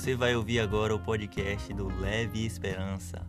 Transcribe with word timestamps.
Você 0.00 0.14
vai 0.14 0.34
ouvir 0.34 0.60
agora 0.60 0.94
o 0.94 0.98
podcast 0.98 1.74
do 1.74 1.86
Leve 2.00 2.46
Esperança. 2.46 3.20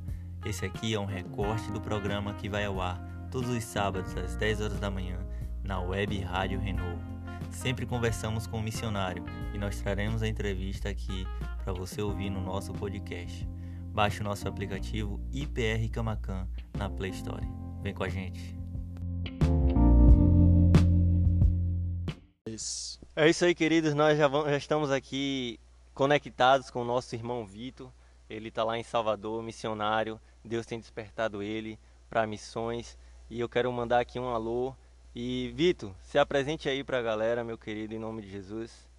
Esse 0.45 0.65
aqui 0.65 0.93
é 0.93 0.99
um 0.99 1.03
recorte 1.03 1.69
do 1.69 1.81
programa 1.81 2.33
que 2.33 2.47
vai 2.47 2.63
ao 2.63 2.79
ar 2.79 2.97
todos 3.29 3.49
os 3.49 3.61
sábados 3.61 4.15
às 4.15 4.37
10 4.37 4.61
horas 4.61 4.79
da 4.79 4.89
manhã 4.89 5.19
na 5.65 5.81
web 5.81 6.17
Rádio 6.21 6.61
Renovo. 6.61 7.03
Sempre 7.51 7.85
conversamos 7.85 8.47
com 8.47 8.55
o 8.55 8.59
um 8.61 8.63
missionário 8.63 9.25
e 9.53 9.57
nós 9.57 9.81
traremos 9.81 10.23
a 10.23 10.29
entrevista 10.29 10.87
aqui 10.87 11.27
para 11.61 11.73
você 11.73 12.01
ouvir 12.01 12.29
no 12.29 12.39
nosso 12.39 12.71
podcast. 12.71 13.45
Baixe 13.87 14.21
o 14.21 14.23
nosso 14.23 14.47
aplicativo 14.47 15.19
IPR 15.29 15.89
Camacan 15.91 16.47
na 16.77 16.89
Play 16.89 17.11
Store. 17.11 17.45
Vem 17.83 17.93
com 17.93 18.05
a 18.05 18.09
gente. 18.09 18.57
É 23.13 23.29
isso 23.29 23.43
aí, 23.43 23.53
queridos. 23.53 23.93
Nós 23.93 24.17
já, 24.17 24.29
vamos, 24.29 24.49
já 24.49 24.57
estamos 24.57 24.89
aqui 24.89 25.59
conectados 25.93 26.69
com 26.69 26.81
o 26.81 26.85
nosso 26.85 27.15
irmão 27.15 27.45
Vitor. 27.45 27.91
Ele 28.29 28.49
está 28.49 28.63
lá 28.63 28.77
em 28.77 28.83
Salvador, 28.83 29.43
missionário. 29.43 30.19
Deus 30.43 30.65
tem 30.65 30.79
despertado 30.79 31.43
ele 31.43 31.77
para 32.09 32.27
missões. 32.27 32.97
E 33.29 33.39
eu 33.39 33.49
quero 33.49 33.71
mandar 33.71 33.99
aqui 33.99 34.19
um 34.19 34.29
alô. 34.29 34.75
E 35.13 35.51
Vitor, 35.55 35.93
se 36.01 36.17
apresente 36.17 36.69
aí 36.69 36.83
para 36.83 36.99
a 36.99 37.01
galera, 37.01 37.43
meu 37.43 37.57
querido, 37.57 37.93
em 37.93 37.99
nome 37.99 38.21
de 38.21 38.29
Jesus. 38.29 38.89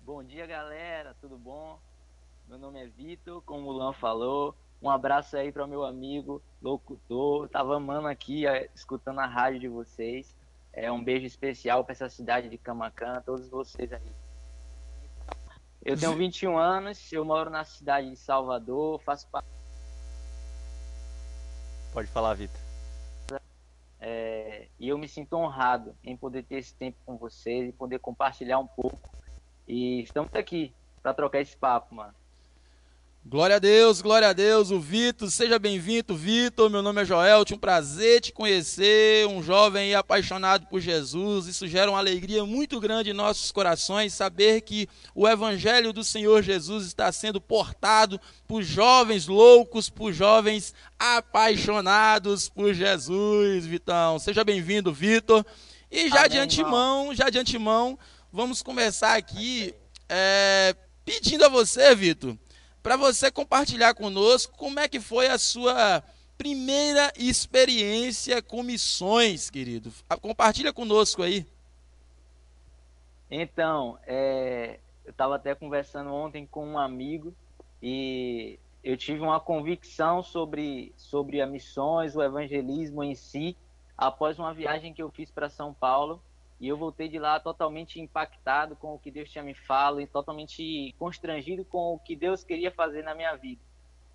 Bom 0.00 0.22
dia, 0.22 0.46
galera. 0.46 1.16
Tudo 1.20 1.36
bom? 1.36 1.78
Meu 2.48 2.58
nome 2.58 2.82
é 2.82 2.86
Vitor, 2.86 3.42
como 3.42 3.70
o 3.70 3.72
Lan 3.72 3.92
falou. 3.92 4.54
Um 4.80 4.90
abraço 4.90 5.36
aí 5.36 5.50
para 5.50 5.64
o 5.64 5.68
meu 5.68 5.84
amigo 5.84 6.42
locutor. 6.62 7.48
Tava 7.48 7.76
amando 7.76 8.06
aqui, 8.06 8.44
escutando 8.74 9.18
a 9.18 9.26
rádio 9.26 9.60
de 9.60 9.68
vocês. 9.68 10.36
É 10.72 10.92
um 10.92 11.02
beijo 11.02 11.26
especial 11.26 11.84
para 11.84 11.92
essa 11.92 12.08
cidade 12.08 12.48
de 12.48 12.58
Camacan, 12.58 13.22
todos 13.24 13.48
vocês 13.48 13.92
aí. 13.92 14.23
Eu 15.84 15.98
tenho 15.98 16.16
21 16.16 16.56
anos, 16.56 17.12
eu 17.12 17.24
moro 17.26 17.50
na 17.50 17.62
cidade 17.62 18.08
de 18.08 18.16
Salvador, 18.16 18.98
faço 19.02 19.28
parte. 19.28 19.46
Pode 21.92 22.08
falar, 22.08 22.32
Vitor. 22.34 22.58
É, 24.00 24.68
e 24.80 24.88
eu 24.88 24.96
me 24.96 25.06
sinto 25.06 25.34
honrado 25.34 25.94
em 26.02 26.16
poder 26.16 26.42
ter 26.44 26.56
esse 26.56 26.74
tempo 26.74 26.96
com 27.04 27.16
vocês 27.18 27.68
e 27.68 27.72
poder 27.72 27.98
compartilhar 27.98 28.58
um 28.58 28.66
pouco. 28.66 29.10
E 29.68 30.02
estamos 30.02 30.34
aqui 30.34 30.74
para 31.02 31.12
trocar 31.12 31.40
esse 31.40 31.56
papo, 31.56 31.94
mano. 31.94 32.14
Glória 33.26 33.56
a 33.56 33.58
Deus, 33.58 34.02
glória 34.02 34.28
a 34.28 34.32
Deus, 34.34 34.70
o 34.70 34.78
Vitor, 34.78 35.30
seja 35.30 35.58
bem-vindo, 35.58 36.14
Vitor. 36.14 36.68
Meu 36.68 36.82
nome 36.82 37.00
é 37.00 37.04
Joel, 37.06 37.42
tinha 37.42 37.56
um 37.56 37.60
prazer 37.60 38.20
te 38.20 38.30
conhecer, 38.30 39.26
um 39.26 39.42
jovem 39.42 39.94
apaixonado 39.94 40.66
por 40.66 40.78
Jesus. 40.78 41.46
Isso 41.46 41.66
gera 41.66 41.90
uma 41.90 41.98
alegria 41.98 42.44
muito 42.44 42.78
grande 42.78 43.08
em 43.08 43.14
nossos 43.14 43.50
corações, 43.50 44.12
saber 44.12 44.60
que 44.60 44.86
o 45.14 45.26
Evangelho 45.26 45.90
do 45.90 46.04
Senhor 46.04 46.42
Jesus 46.42 46.84
está 46.84 47.10
sendo 47.10 47.40
portado 47.40 48.20
por 48.46 48.62
jovens 48.62 49.26
loucos, 49.26 49.88
por 49.88 50.12
jovens 50.12 50.74
apaixonados 50.98 52.50
por 52.50 52.74
Jesus, 52.74 53.64
Vitão. 53.64 54.18
Seja 54.18 54.44
bem-vindo, 54.44 54.92
Vitor. 54.92 55.46
E 55.90 56.10
já 56.10 56.26
Amém, 56.26 56.28
de 56.28 56.38
antemão, 56.38 57.00
irmão. 57.00 57.14
já 57.14 57.30
de 57.30 57.38
antemão, 57.38 57.98
vamos 58.30 58.60
começar 58.60 59.16
aqui 59.16 59.74
é, 60.10 60.76
pedindo 61.06 61.46
a 61.46 61.48
você, 61.48 61.94
Vitor 61.94 62.36
para 62.84 62.98
você 62.98 63.32
compartilhar 63.32 63.94
conosco 63.94 64.54
como 64.58 64.78
é 64.78 64.86
que 64.86 65.00
foi 65.00 65.26
a 65.28 65.38
sua 65.38 66.04
primeira 66.36 67.10
experiência 67.16 68.42
com 68.42 68.62
missões, 68.62 69.48
querido. 69.48 69.90
Compartilha 70.20 70.70
conosco 70.70 71.22
aí. 71.22 71.46
Então, 73.30 73.98
é, 74.06 74.80
eu 75.02 75.12
estava 75.12 75.36
até 75.36 75.54
conversando 75.54 76.12
ontem 76.12 76.46
com 76.46 76.68
um 76.68 76.78
amigo 76.78 77.34
e 77.82 78.58
eu 78.82 78.98
tive 78.98 79.20
uma 79.20 79.40
convicção 79.40 80.22
sobre, 80.22 80.92
sobre 80.94 81.40
as 81.40 81.50
missões, 81.50 82.14
o 82.14 82.22
evangelismo 82.22 83.02
em 83.02 83.14
si, 83.14 83.56
após 83.96 84.38
uma 84.38 84.52
viagem 84.52 84.92
que 84.92 85.02
eu 85.02 85.10
fiz 85.10 85.30
para 85.30 85.48
São 85.48 85.72
Paulo 85.72 86.20
e 86.64 86.68
eu 86.68 86.78
voltei 86.78 87.10
de 87.10 87.18
lá 87.18 87.38
totalmente 87.38 88.00
impactado 88.00 88.74
com 88.74 88.94
o 88.94 88.98
que 88.98 89.10
Deus 89.10 89.30
tinha 89.30 89.44
me 89.44 89.52
falado 89.52 90.00
e 90.00 90.06
totalmente 90.06 90.94
constrangido 90.98 91.62
com 91.62 91.92
o 91.92 91.98
que 91.98 92.16
Deus 92.16 92.42
queria 92.42 92.70
fazer 92.70 93.04
na 93.04 93.14
minha 93.14 93.36
vida. 93.36 93.60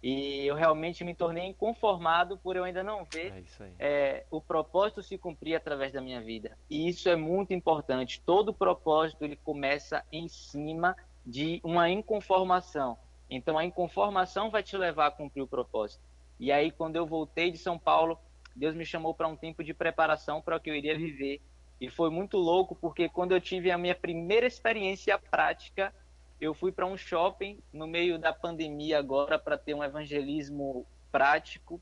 E 0.01 0.47
eu 0.47 0.55
realmente 0.55 1.03
me 1.03 1.13
tornei 1.13 1.45
inconformado 1.45 2.39
por 2.39 2.55
eu 2.55 2.63
ainda 2.63 2.83
não 2.83 3.05
ver 3.05 3.45
é 3.77 3.87
é, 3.87 4.25
o 4.31 4.41
propósito 4.41 5.03
se 5.03 5.15
cumprir 5.15 5.53
através 5.53 5.93
da 5.93 6.01
minha 6.01 6.19
vida. 6.21 6.57
E 6.67 6.89
isso 6.89 7.07
é 7.07 7.15
muito 7.15 7.53
importante. 7.53 8.19
Todo 8.25 8.51
propósito 8.51 9.23
ele 9.23 9.35
começa 9.35 10.03
em 10.11 10.27
cima 10.27 10.95
de 11.23 11.61
uma 11.63 11.87
inconformação. 11.87 12.97
Então 13.29 13.59
a 13.59 13.63
inconformação 13.63 14.49
vai 14.49 14.63
te 14.63 14.75
levar 14.75 15.05
a 15.05 15.11
cumprir 15.11 15.43
o 15.43 15.47
propósito. 15.47 16.03
E 16.39 16.51
aí 16.51 16.71
quando 16.71 16.95
eu 16.95 17.05
voltei 17.05 17.51
de 17.51 17.59
São 17.59 17.77
Paulo, 17.77 18.17
Deus 18.55 18.73
me 18.73 18.87
chamou 18.87 19.13
para 19.13 19.27
um 19.27 19.35
tempo 19.35 19.63
de 19.63 19.71
preparação 19.71 20.41
para 20.41 20.57
o 20.57 20.59
que 20.59 20.71
eu 20.71 20.75
iria 20.75 20.97
viver 20.97 21.39
e 21.79 21.90
foi 21.90 22.09
muito 22.09 22.38
louco 22.38 22.75
porque 22.75 23.07
quando 23.07 23.31
eu 23.31 23.40
tive 23.40 23.72
a 23.72 23.78
minha 23.78 23.95
primeira 23.95 24.45
experiência 24.45 25.17
prática, 25.17 25.94
eu 26.40 26.53
fui 26.53 26.72
para 26.72 26.85
um 26.85 26.97
shopping 26.97 27.59
no 27.72 27.88
meio 27.88 28.19
da 28.19 28.34
pandemia 28.34 29.00
agora 29.00 29.40
para 29.40 29.57
ter 29.57 29.73
um 29.73 29.84
evangelismo 29.84 30.85
prático. 31.12 31.81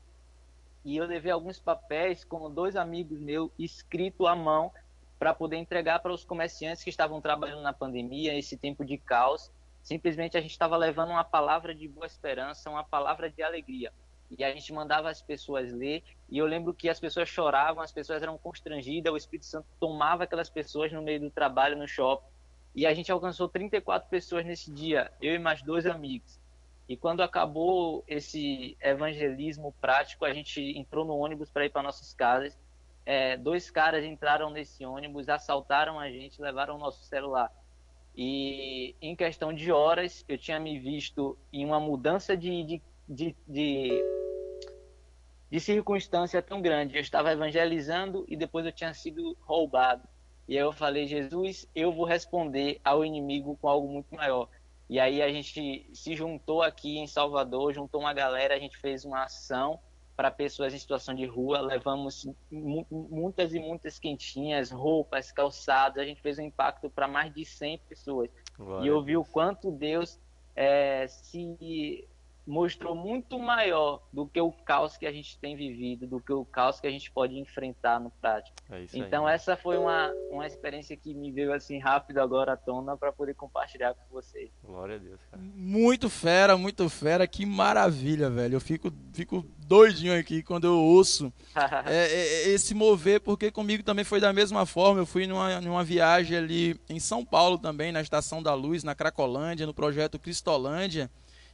E 0.84 0.96
eu 0.96 1.04
levei 1.04 1.32
alguns 1.32 1.58
papéis 1.58 2.24
com 2.24 2.50
dois 2.50 2.76
amigos 2.76 3.18
meus 3.20 3.50
escrito 3.58 4.26
à 4.26 4.36
mão 4.36 4.72
para 5.18 5.34
poder 5.34 5.56
entregar 5.56 5.98
para 5.98 6.12
os 6.12 6.24
comerciantes 6.24 6.84
que 6.84 6.90
estavam 6.90 7.20
trabalhando 7.20 7.62
na 7.62 7.72
pandemia, 7.72 8.38
esse 8.38 8.56
tempo 8.56 8.84
de 8.84 8.96
caos. 8.96 9.50
Simplesmente 9.82 10.36
a 10.36 10.40
gente 10.40 10.52
estava 10.52 10.76
levando 10.76 11.10
uma 11.10 11.24
palavra 11.24 11.74
de 11.74 11.88
boa 11.88 12.06
esperança, 12.06 12.70
uma 12.70 12.84
palavra 12.84 13.28
de 13.28 13.42
alegria 13.42 13.92
e 14.30 14.44
a 14.44 14.52
gente 14.52 14.72
mandava 14.72 15.08
as 15.08 15.22
pessoas 15.22 15.72
ler, 15.72 16.02
e 16.28 16.38
eu 16.38 16.46
lembro 16.46 16.74
que 16.74 16.88
as 16.88 17.00
pessoas 17.00 17.28
choravam, 17.28 17.82
as 17.82 17.92
pessoas 17.92 18.22
eram 18.22 18.36
constrangidas, 18.36 19.12
o 19.12 19.16
Espírito 19.16 19.46
Santo 19.46 19.66
tomava 19.80 20.24
aquelas 20.24 20.50
pessoas 20.50 20.92
no 20.92 21.02
meio 21.02 21.20
do 21.20 21.30
trabalho 21.30 21.76
no 21.76 21.88
shopping, 21.88 22.26
e 22.74 22.86
a 22.86 22.94
gente 22.94 23.10
alcançou 23.10 23.48
34 23.48 24.08
pessoas 24.08 24.44
nesse 24.44 24.70
dia, 24.70 25.10
eu 25.20 25.34
e 25.34 25.38
mais 25.38 25.62
dois 25.62 25.86
amigos. 25.86 26.38
E 26.88 26.96
quando 26.96 27.22
acabou 27.22 28.02
esse 28.08 28.76
evangelismo 28.80 29.74
prático, 29.78 30.24
a 30.24 30.32
gente 30.32 30.60
entrou 30.78 31.04
no 31.04 31.18
ônibus 31.18 31.50
para 31.50 31.66
ir 31.66 31.70
para 31.70 31.82
nossas 31.82 32.14
casas. 32.14 32.58
É, 33.04 33.36
dois 33.36 33.70
caras 33.70 34.04
entraram 34.04 34.50
nesse 34.50 34.86
ônibus, 34.86 35.28
assaltaram 35.28 36.00
a 36.00 36.10
gente, 36.10 36.40
levaram 36.40 36.76
o 36.76 36.78
nosso 36.78 37.04
celular. 37.04 37.52
E 38.16 38.96
em 39.02 39.14
questão 39.14 39.52
de 39.52 39.70
horas, 39.70 40.24
eu 40.26 40.38
tinha 40.38 40.58
me 40.58 40.78
visto 40.78 41.38
em 41.52 41.64
uma 41.64 41.78
mudança 41.78 42.34
de, 42.34 42.64
de, 42.64 42.82
de, 43.08 43.34
de 43.46 44.02
de 45.50 45.60
circunstância 45.60 46.42
tão 46.42 46.60
grande. 46.60 46.94
Eu 46.94 47.00
estava 47.00 47.32
evangelizando 47.32 48.24
e 48.28 48.36
depois 48.36 48.66
eu 48.66 48.72
tinha 48.72 48.92
sido 48.92 49.36
roubado. 49.40 50.06
E 50.46 50.56
aí 50.56 50.62
eu 50.62 50.72
falei, 50.72 51.06
Jesus, 51.06 51.66
eu 51.74 51.92
vou 51.92 52.04
responder 52.04 52.80
ao 52.84 53.04
inimigo 53.04 53.56
com 53.60 53.68
algo 53.68 53.88
muito 53.88 54.14
maior. 54.14 54.48
E 54.88 54.98
aí 54.98 55.20
a 55.20 55.30
gente 55.30 55.90
se 55.92 56.14
juntou 56.14 56.62
aqui 56.62 56.98
em 56.98 57.06
Salvador, 57.06 57.74
juntou 57.74 58.00
uma 58.00 58.14
galera, 58.14 58.54
a 58.54 58.58
gente 58.58 58.78
fez 58.78 59.04
uma 59.04 59.24
ação 59.24 59.78
para 60.16 60.30
pessoas 60.30 60.74
em 60.74 60.78
situação 60.78 61.14
de 61.14 61.26
rua, 61.26 61.60
levamos 61.60 62.26
muitas 62.50 63.54
e 63.54 63.60
muitas 63.60 63.98
quentinhas, 64.00 64.70
roupas, 64.70 65.30
calçados, 65.30 65.98
a 65.98 66.04
gente 66.04 66.20
fez 66.20 66.38
um 66.38 66.42
impacto 66.42 66.90
para 66.90 67.06
mais 67.06 67.32
de 67.32 67.44
100 67.44 67.78
pessoas. 67.88 68.30
Glória. 68.56 68.84
E 68.84 68.88
eu 68.88 69.00
vi 69.02 69.16
o 69.16 69.24
quanto 69.24 69.70
Deus 69.70 70.18
é, 70.56 71.06
se 71.06 71.38
mostrou 72.48 72.94
muito 72.94 73.38
maior 73.38 74.02
do 74.10 74.26
que 74.26 74.40
o 74.40 74.50
caos 74.50 74.96
que 74.96 75.06
a 75.06 75.12
gente 75.12 75.38
tem 75.38 75.54
vivido, 75.54 76.06
do 76.06 76.18
que 76.18 76.32
o 76.32 76.46
caos 76.46 76.80
que 76.80 76.86
a 76.86 76.90
gente 76.90 77.10
pode 77.10 77.38
enfrentar 77.38 78.00
no 78.00 78.10
prático. 78.10 78.56
É 78.70 78.86
então 78.94 79.26
aí. 79.26 79.34
essa 79.34 79.54
foi 79.54 79.76
uma, 79.76 80.10
uma 80.30 80.46
experiência 80.46 80.96
que 80.96 81.12
me 81.12 81.30
veio 81.30 81.52
assim 81.52 81.78
rápido 81.78 82.18
agora 82.18 82.54
à 82.54 82.56
tona 82.56 82.96
para 82.96 83.12
poder 83.12 83.34
compartilhar 83.34 83.92
com 83.92 84.02
vocês. 84.10 84.50
Glória 84.64 84.96
a 84.96 84.98
Deus, 84.98 85.20
cara. 85.30 85.42
Muito 85.54 86.08
fera, 86.08 86.56
muito 86.56 86.88
fera, 86.88 87.26
que 87.26 87.44
maravilha, 87.44 88.30
velho. 88.30 88.54
Eu 88.54 88.60
fico, 88.60 88.90
fico 89.12 89.44
doidinho 89.58 90.18
aqui 90.18 90.42
quando 90.42 90.64
eu 90.64 90.78
ouço 90.78 91.30
é, 91.84 91.94
é, 91.94 92.48
é, 92.48 92.48
esse 92.48 92.74
mover, 92.74 93.20
porque 93.20 93.50
comigo 93.50 93.82
também 93.82 94.06
foi 94.06 94.20
da 94.20 94.32
mesma 94.32 94.64
forma. 94.64 95.02
Eu 95.02 95.06
fui 95.06 95.26
numa, 95.26 95.60
numa 95.60 95.84
viagem 95.84 96.38
ali 96.38 96.80
em 96.88 96.98
São 96.98 97.22
Paulo 97.26 97.58
também, 97.58 97.92
na 97.92 98.00
Estação 98.00 98.42
da 98.42 98.54
Luz, 98.54 98.82
na 98.82 98.94
Cracolândia, 98.94 99.66
no 99.66 99.74
projeto 99.74 100.18
Cristolândia. 100.18 101.10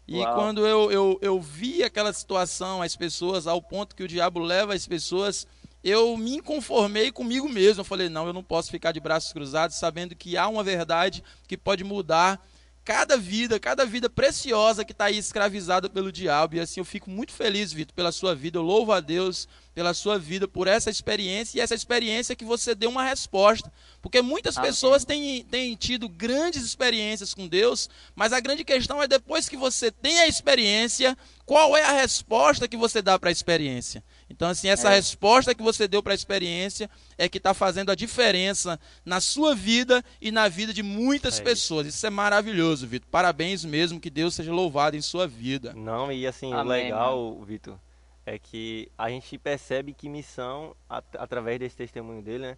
E 0.07 0.19
Uau. 0.19 0.35
quando 0.35 0.67
eu, 0.67 0.93
eu, 0.93 1.19
eu 1.23 1.41
vi 1.41 1.83
aquela 1.83 2.13
situação, 2.13 2.83
as 2.83 2.95
pessoas, 2.95 3.47
ao 3.47 3.61
ponto 3.63 3.97
que 3.97 4.03
o 4.03 4.09
diabo 4.09 4.39
leva 4.39 4.75
as 4.75 4.87
pessoas, 4.87 5.47
eu 5.83 6.17
me 6.17 6.41
conformei 6.41 7.11
comigo 7.11 7.49
mesmo. 7.49 7.81
Eu 7.81 7.85
falei, 7.85 8.09
não, 8.09 8.27
eu 8.27 8.33
não 8.33 8.43
posso 8.43 8.71
ficar 8.71 8.93
de 8.93 9.01
braços 9.01 9.33
cruzados, 9.33 9.77
sabendo 9.77 10.15
que 10.15 10.37
há 10.37 10.47
uma 10.49 10.63
verdade 10.63 11.25
que 11.47 11.57
pode 11.57 11.85
mudar 11.85 12.45
cada 12.85 13.17
vida, 13.17 13.59
cada 13.59 13.87
vida 13.87 14.11
preciosa 14.11 14.85
que 14.85 14.93
está 14.93 15.07
aí 15.07 15.17
escravizada 15.17 15.89
pelo 15.89 16.13
diabo. 16.13 16.57
E 16.57 16.61
assim, 16.61 16.81
eu 16.81 16.85
fico 16.85 17.09
muito 17.09 17.33
feliz, 17.33 17.73
Vitor, 17.73 17.95
pela 17.95 18.13
sua 18.13 18.35
vida. 18.35 18.59
Eu 18.59 18.63
louvo 18.63 18.93
a 18.93 19.01
Deus 19.01 19.49
pela 19.75 19.95
sua 19.95 20.19
vida, 20.19 20.47
por 20.47 20.69
essa 20.69 20.91
experiência 20.91 21.59
e 21.59 21.61
essa 21.61 21.75
experiência 21.75 22.37
que 22.37 22.45
você 22.45 22.75
deu 22.75 22.91
uma 22.91 23.03
resposta. 23.03 23.73
Porque 24.03 24.21
muitas 24.21 24.59
Amém. 24.59 24.71
pessoas 24.71 25.05
têm, 25.05 25.45
têm 25.45 25.75
tido 25.75 26.09
grandes 26.09 26.63
experiências 26.63 27.33
com 27.33 27.49
Deus, 27.49 27.89
mas 28.15 28.33
a 28.33 28.41
grande 28.41 28.65
questão 28.65 29.03
é 29.03 29.09
depois 29.09 29.49
que 29.49 29.57
você 29.57 29.91
tem 29.91 30.21
a 30.21 30.29
experiência, 30.29 31.17
qual 31.47 31.77
é 31.77 31.83
a 31.83 31.93
resposta 31.93 32.69
que 32.69 32.77
você 32.77 33.01
dá 33.01 33.19
para 33.19 33.31
a 33.31 33.33
experiência? 33.33 34.05
Então, 34.35 34.49
assim, 34.49 34.67
essa 34.67 34.91
é. 34.91 34.97
resposta 34.97 35.55
que 35.55 35.63
você 35.63 35.87
deu 35.87 36.03
para 36.03 36.13
a 36.13 36.15
experiência 36.15 36.91
é 37.17 37.29
que 37.29 37.39
está 37.39 37.55
fazendo 37.55 37.93
a 37.93 37.95
diferença 37.95 38.81
na 39.05 39.21
sua 39.21 39.55
vida 39.55 40.05
e 40.21 40.33
na 40.33 40.49
vida 40.49 40.75
de 40.75 40.83
muitas 40.83 41.39
é 41.39 41.43
pessoas. 41.45 41.87
Isso. 41.87 42.05
é 42.05 42.11
maravilhoso, 42.11 42.85
Vitor. 42.85 43.09
Parabéns 43.13 43.65
mesmo, 43.65 44.01
que 44.01 44.11
Deus 44.11 44.35
seja 44.35 44.53
louvado 44.53 44.97
em 44.97 45.01
sua 45.01 45.29
vida. 45.29 45.73
Não, 45.75 46.11
e 46.11 46.27
assim, 46.27 46.53
o 46.53 46.63
legal, 46.65 47.41
Vitor, 47.45 47.79
é 48.27 48.37
que 48.37 48.91
a 48.99 49.09
gente 49.09 49.39
percebe 49.39 49.95
que 49.95 50.09
missão, 50.09 50.75
at 50.91 51.05
através 51.17 51.61
desse 51.61 51.77
testemunho 51.77 52.21
dele, 52.21 52.49
né, 52.49 52.57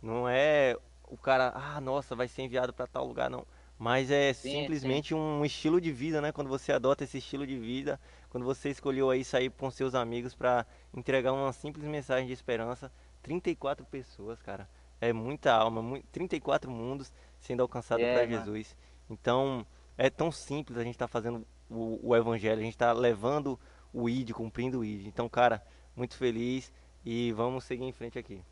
não 0.00 0.28
é 0.28 0.76
o 1.08 1.16
cara, 1.16 1.52
ah, 1.56 1.80
nossa, 1.80 2.14
vai 2.14 2.28
ser 2.28 2.42
enviado 2.42 2.72
para 2.72 2.86
tal 2.86 3.04
lugar, 3.04 3.28
não. 3.28 3.44
Mas 3.76 4.12
é 4.12 4.32
sim, 4.32 4.60
simplesmente 4.60 5.08
sim. 5.08 5.14
um 5.14 5.44
estilo 5.44 5.80
de 5.80 5.90
vida, 5.90 6.20
né? 6.20 6.30
Quando 6.30 6.48
você 6.48 6.72
adota 6.72 7.04
esse 7.04 7.18
estilo 7.18 7.46
de 7.46 7.58
vida, 7.58 8.00
quando 8.36 8.44
você 8.44 8.68
escolheu 8.68 9.08
aí 9.08 9.24
sair 9.24 9.48
com 9.48 9.70
seus 9.70 9.94
amigos 9.94 10.34
para 10.34 10.66
entregar 10.94 11.32
uma 11.32 11.50
simples 11.54 11.86
mensagem 11.86 12.26
de 12.26 12.34
esperança, 12.34 12.92
34 13.22 13.82
pessoas, 13.86 14.42
cara. 14.42 14.68
É 15.00 15.10
muita 15.10 15.54
alma, 15.54 15.98
34 16.12 16.70
mundos 16.70 17.10
sendo 17.40 17.62
alcançados 17.62 18.04
é, 18.04 18.12
para 18.12 18.26
Jesus. 18.26 18.76
Então, 19.08 19.66
é 19.96 20.10
tão 20.10 20.30
simples 20.30 20.76
a 20.76 20.84
gente 20.84 20.96
estar 20.96 21.06
tá 21.06 21.10
fazendo 21.10 21.46
o, 21.70 22.10
o 22.10 22.14
evangelho, 22.14 22.60
a 22.60 22.62
gente 22.62 22.74
está 22.74 22.92
levando 22.92 23.58
o 23.90 24.06
ID, 24.06 24.32
cumprindo 24.32 24.80
o 24.80 24.84
ID. 24.84 25.06
Então, 25.06 25.30
cara, 25.30 25.64
muito 25.96 26.14
feliz 26.14 26.70
e 27.06 27.32
vamos 27.32 27.64
seguir 27.64 27.84
em 27.84 27.92
frente 27.92 28.18
aqui. 28.18 28.42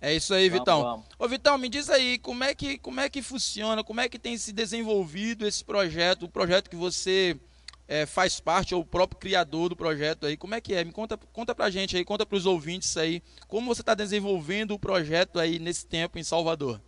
É 0.00 0.14
isso 0.14 0.32
aí, 0.32 0.48
vamos, 0.48 0.60
Vitão. 0.60 0.82
Vamos. 0.82 1.06
Ô, 1.18 1.28
Vitão, 1.28 1.58
me 1.58 1.68
diz 1.68 1.90
aí, 1.90 2.18
como 2.18 2.44
é, 2.44 2.54
que, 2.54 2.78
como 2.78 2.98
é 2.98 3.10
que 3.10 3.20
funciona, 3.20 3.84
como 3.84 4.00
é 4.00 4.08
que 4.08 4.18
tem 4.18 4.38
se 4.38 4.54
desenvolvido 4.54 5.46
esse 5.46 5.62
projeto, 5.62 6.22
o 6.22 6.30
projeto 6.30 6.70
que 6.70 6.76
você 6.76 7.38
é, 7.88 8.06
faz 8.06 8.38
parte, 8.38 8.74
ou 8.74 8.82
o 8.82 8.86
próprio 8.86 9.18
criador 9.18 9.70
do 9.70 9.76
projeto 9.76 10.26
aí, 10.26 10.36
como 10.36 10.54
é 10.54 10.60
que 10.60 10.74
é? 10.74 10.84
Me 10.84 10.92
conta, 10.92 11.16
conta 11.32 11.54
pra 11.54 11.70
gente 11.70 11.96
aí, 11.96 12.04
conta 12.04 12.24
pros 12.26 12.46
ouvintes 12.46 12.96
aí, 12.96 13.22
como 13.48 13.74
você 13.74 13.80
está 13.80 13.94
desenvolvendo 13.94 14.72
o 14.72 14.78
projeto 14.78 15.40
aí 15.40 15.58
nesse 15.58 15.86
tempo 15.86 16.18
em 16.18 16.22
Salvador. 16.22 16.80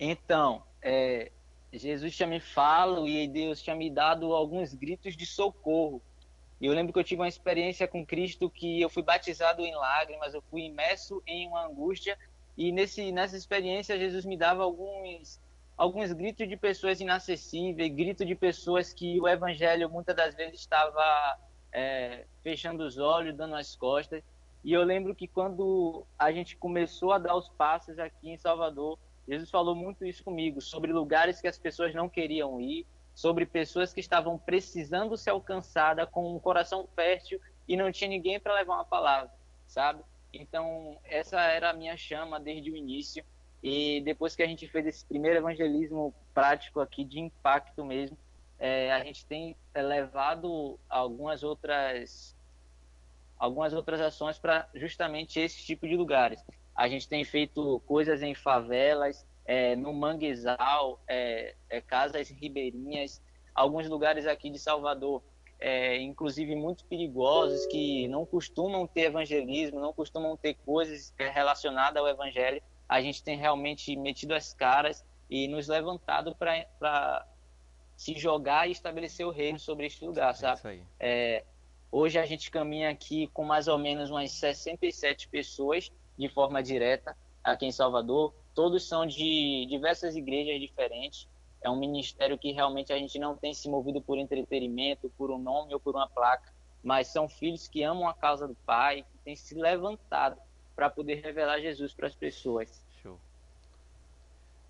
Então, 0.00 0.62
é, 0.82 1.30
Jesus 1.72 2.16
tinha 2.16 2.26
me 2.26 2.40
falado 2.40 3.06
e 3.06 3.28
Deus 3.28 3.62
tinha 3.62 3.76
me 3.76 3.90
dado 3.90 4.32
alguns 4.32 4.72
gritos 4.74 5.16
de 5.16 5.26
socorro 5.26 6.02
e 6.60 6.66
eu 6.66 6.72
lembro 6.72 6.92
que 6.92 6.98
eu 6.98 7.04
tive 7.04 7.20
uma 7.22 7.28
experiência 7.28 7.86
com 7.86 8.04
Cristo 8.04 8.50
que 8.50 8.80
eu 8.80 8.90
fui 8.90 9.02
batizado 9.02 9.64
em 9.64 9.74
lágrimas, 9.74 10.34
eu 10.34 10.42
fui 10.50 10.62
imerso 10.62 11.22
em 11.26 11.46
uma 11.46 11.66
angústia 11.66 12.18
e 12.56 12.72
nesse 12.72 13.12
nessa 13.12 13.36
experiência 13.36 13.98
Jesus 13.98 14.24
me 14.24 14.36
dava 14.36 14.64
alguns 14.64 15.40
alguns 15.78 16.12
gritos 16.12 16.48
de 16.48 16.56
pessoas 16.56 17.00
inacessíveis, 17.00 17.94
gritos 17.94 18.26
de 18.26 18.34
pessoas 18.34 18.92
que 18.92 19.20
o 19.20 19.28
evangelho 19.28 19.88
muitas 19.88 20.16
das 20.16 20.34
vezes 20.34 20.58
estava 20.58 21.38
é, 21.72 22.26
fechando 22.42 22.82
os 22.84 22.98
olhos, 22.98 23.36
dando 23.36 23.54
as 23.54 23.76
costas. 23.76 24.22
E 24.64 24.72
eu 24.72 24.82
lembro 24.82 25.14
que 25.14 25.28
quando 25.28 26.04
a 26.18 26.32
gente 26.32 26.56
começou 26.56 27.12
a 27.12 27.18
dar 27.18 27.36
os 27.36 27.48
passos 27.50 27.96
aqui 27.98 28.30
em 28.30 28.36
Salvador, 28.36 28.98
Jesus 29.28 29.50
falou 29.50 29.74
muito 29.74 30.04
isso 30.04 30.24
comigo, 30.24 30.60
sobre 30.60 30.92
lugares 30.92 31.40
que 31.40 31.46
as 31.46 31.58
pessoas 31.58 31.94
não 31.94 32.08
queriam 32.08 32.60
ir, 32.60 32.84
sobre 33.14 33.46
pessoas 33.46 33.92
que 33.92 34.00
estavam 34.00 34.36
precisando 34.36 35.16
ser 35.16 35.30
alcançadas 35.30 36.08
com 36.10 36.34
um 36.34 36.40
coração 36.40 36.88
fértil 36.96 37.40
e 37.68 37.76
não 37.76 37.92
tinha 37.92 38.08
ninguém 38.08 38.40
para 38.40 38.54
levar 38.54 38.74
uma 38.74 38.84
palavra, 38.84 39.30
sabe? 39.66 40.02
Então, 40.32 40.98
essa 41.04 41.40
era 41.40 41.70
a 41.70 41.72
minha 41.72 41.96
chama 41.96 42.40
desde 42.40 42.70
o 42.70 42.76
início. 42.76 43.24
E 43.62 44.00
depois 44.02 44.36
que 44.36 44.42
a 44.42 44.46
gente 44.46 44.68
fez 44.68 44.86
esse 44.86 45.04
primeiro 45.04 45.38
evangelismo 45.38 46.14
prático 46.32 46.80
aqui, 46.80 47.04
de 47.04 47.18
impacto 47.18 47.84
mesmo, 47.84 48.16
é, 48.58 48.92
a 48.92 49.02
gente 49.02 49.26
tem 49.26 49.56
é, 49.74 49.82
levado 49.82 50.78
algumas 50.88 51.42
outras 51.42 52.36
algumas 53.38 53.72
outras 53.72 54.00
ações 54.00 54.36
para 54.36 54.68
justamente 54.74 55.38
esse 55.38 55.64
tipo 55.64 55.86
de 55.86 55.96
lugares. 55.96 56.44
A 56.74 56.88
gente 56.88 57.08
tem 57.08 57.24
feito 57.24 57.80
coisas 57.86 58.20
em 58.20 58.34
favelas, 58.34 59.24
é, 59.44 59.76
no 59.76 59.92
Manguezal, 59.92 61.00
é, 61.06 61.54
é, 61.70 61.80
casas 61.80 62.28
ribeirinhas, 62.28 63.22
alguns 63.54 63.88
lugares 63.88 64.26
aqui 64.26 64.50
de 64.50 64.58
Salvador, 64.58 65.22
é, 65.60 65.96
inclusive 66.00 66.54
muito 66.54 66.84
perigosos, 66.84 67.66
que 67.66 68.06
não 68.08 68.26
costumam 68.26 68.86
ter 68.86 69.02
evangelismo, 69.02 69.80
não 69.80 69.92
costumam 69.92 70.36
ter 70.36 70.54
coisas 70.66 71.14
relacionadas 71.16 72.00
ao 72.00 72.08
evangelho. 72.08 72.62
A 72.88 73.00
gente 73.00 73.22
tem 73.22 73.36
realmente 73.36 73.94
metido 73.96 74.34
as 74.34 74.54
caras 74.54 75.04
e 75.28 75.46
nos 75.46 75.68
levantado 75.68 76.34
para 76.34 77.26
se 77.96 78.14
jogar 78.18 78.68
e 78.68 78.72
estabelecer 78.72 79.26
o 79.26 79.30
reino 79.30 79.58
sobre 79.58 79.86
este 79.86 80.04
lugar, 80.04 80.30
é 80.30 80.34
sabe? 80.34 80.82
É, 80.98 81.44
hoje 81.92 82.18
a 82.18 82.24
gente 82.24 82.50
caminha 82.50 82.90
aqui 82.90 83.26
com 83.28 83.44
mais 83.44 83.68
ou 83.68 83.76
menos 83.76 84.10
umas 84.10 84.30
67 84.32 85.28
pessoas 85.28 85.92
de 86.16 86.28
forma 86.28 86.62
direta 86.62 87.16
aqui 87.44 87.66
em 87.66 87.72
Salvador 87.72 88.32
todos 88.58 88.88
são 88.88 89.06
de 89.06 89.66
diversas 89.66 90.16
igrejas 90.16 90.60
diferentes. 90.60 91.28
É 91.62 91.70
um 91.70 91.78
ministério 91.78 92.36
que 92.36 92.50
realmente 92.50 92.92
a 92.92 92.98
gente 92.98 93.16
não 93.16 93.36
tem 93.36 93.54
se 93.54 93.70
movido 93.70 94.02
por 94.02 94.18
entretenimento, 94.18 95.08
por 95.16 95.30
um 95.30 95.38
nome 95.38 95.72
ou 95.72 95.78
por 95.78 95.94
uma 95.94 96.08
placa, 96.08 96.52
mas 96.82 97.06
são 97.06 97.28
filhos 97.28 97.68
que 97.68 97.84
amam 97.84 98.08
a 98.08 98.14
causa 98.14 98.48
do 98.48 98.56
Pai, 98.66 99.04
que 99.04 99.18
têm 99.18 99.36
se 99.36 99.54
levantado 99.54 100.40
para 100.78 100.88
poder 100.88 101.16
revelar 101.16 101.58
Jesus 101.58 101.92
para 101.92 102.06
as 102.06 102.14
pessoas. 102.14 102.68
Show. 103.02 103.18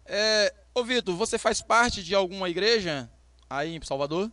É, 0.07 0.55
ô 0.75 0.83
Vitor, 0.83 1.15
você 1.15 1.37
faz 1.37 1.61
parte 1.61 2.03
de 2.03 2.15
alguma 2.15 2.49
igreja 2.49 3.11
aí 3.49 3.77
em 3.77 3.83
Salvador? 3.83 4.33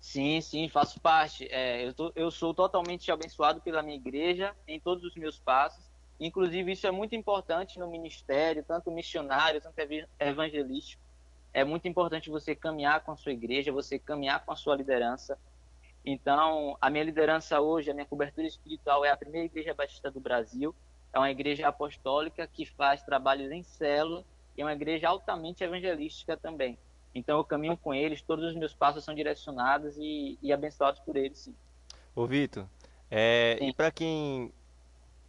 Sim, 0.00 0.40
sim, 0.40 0.68
faço 0.68 1.00
parte. 1.00 1.48
É, 1.50 1.88
eu, 1.88 1.92
tô, 1.92 2.12
eu 2.14 2.30
sou 2.30 2.54
totalmente 2.54 3.10
abençoado 3.10 3.60
pela 3.60 3.82
minha 3.82 3.96
igreja 3.96 4.54
em 4.68 4.78
todos 4.78 5.02
os 5.02 5.16
meus 5.16 5.40
passos. 5.40 5.84
Inclusive, 6.20 6.70
isso 6.70 6.86
é 6.86 6.92
muito 6.92 7.16
importante 7.16 7.76
no 7.76 7.90
ministério, 7.90 8.62
tanto 8.62 8.92
missionário, 8.92 9.60
tanto 9.60 9.74
evangelístico. 10.20 11.02
É 11.52 11.64
muito 11.64 11.88
importante 11.88 12.30
você 12.30 12.54
caminhar 12.54 13.00
com 13.00 13.10
a 13.10 13.16
sua 13.16 13.32
igreja, 13.32 13.72
você 13.72 13.98
caminhar 13.98 14.44
com 14.44 14.52
a 14.52 14.56
sua 14.56 14.76
liderança. 14.76 15.36
Então, 16.04 16.76
a 16.80 16.88
minha 16.88 17.04
liderança 17.04 17.60
hoje, 17.60 17.90
a 17.90 17.94
minha 17.94 18.06
cobertura 18.06 18.46
espiritual 18.46 19.04
é 19.04 19.10
a 19.10 19.16
primeira 19.16 19.46
igreja 19.46 19.74
batista 19.74 20.10
do 20.10 20.20
Brasil. 20.20 20.74
É 21.12 21.18
uma 21.18 21.30
igreja 21.30 21.68
apostólica 21.68 22.46
que 22.46 22.64
faz 22.64 23.02
trabalhos 23.02 23.50
em 23.50 23.62
célula 23.62 24.24
e 24.56 24.62
é 24.62 24.64
uma 24.64 24.72
igreja 24.72 25.08
altamente 25.08 25.62
evangelística 25.62 26.36
também. 26.36 26.78
Então, 27.14 27.38
eu 27.38 27.44
caminho 27.44 27.76
com 27.76 27.92
eles, 27.92 28.22
todos 28.22 28.44
os 28.44 28.54
meus 28.54 28.72
passos 28.72 29.04
são 29.04 29.14
direcionados 29.14 29.96
e, 29.98 30.38
e 30.40 30.52
abençoados 30.52 31.00
por 31.00 31.16
eles, 31.16 31.38
sim. 31.38 31.54
Ô, 32.14 32.26
Vitor, 32.26 32.66
é, 33.10 33.58
e 33.60 33.72
para 33.72 33.90
quem 33.90 34.52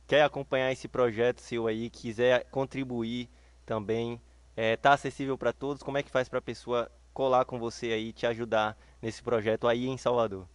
quer 0.08 0.24
acompanhar 0.24 0.72
esse 0.72 0.88
projeto 0.88 1.40
seu 1.40 1.68
aí, 1.68 1.90
quiser 1.90 2.46
contribuir 2.52 3.30
também, 3.66 4.22
é, 4.56 4.76
tá 4.78 4.94
acessível 4.94 5.38
para 5.38 5.52
todos, 5.52 5.82
como 5.82 5.98
é 5.98 6.04
que 6.04 6.12
faz 6.12 6.30
para 6.30 6.40
a 6.40 6.42
pessoa 6.42 6.92
colar 7.14 7.46
com 7.46 7.58
você 7.58 7.88
aí, 7.88 8.14
te 8.14 8.28
ajudar 8.28 8.78
nesse 9.02 9.24
projeto 9.24 9.68
aí 9.68 9.88
em 9.88 9.98
Salvador? 9.98 10.48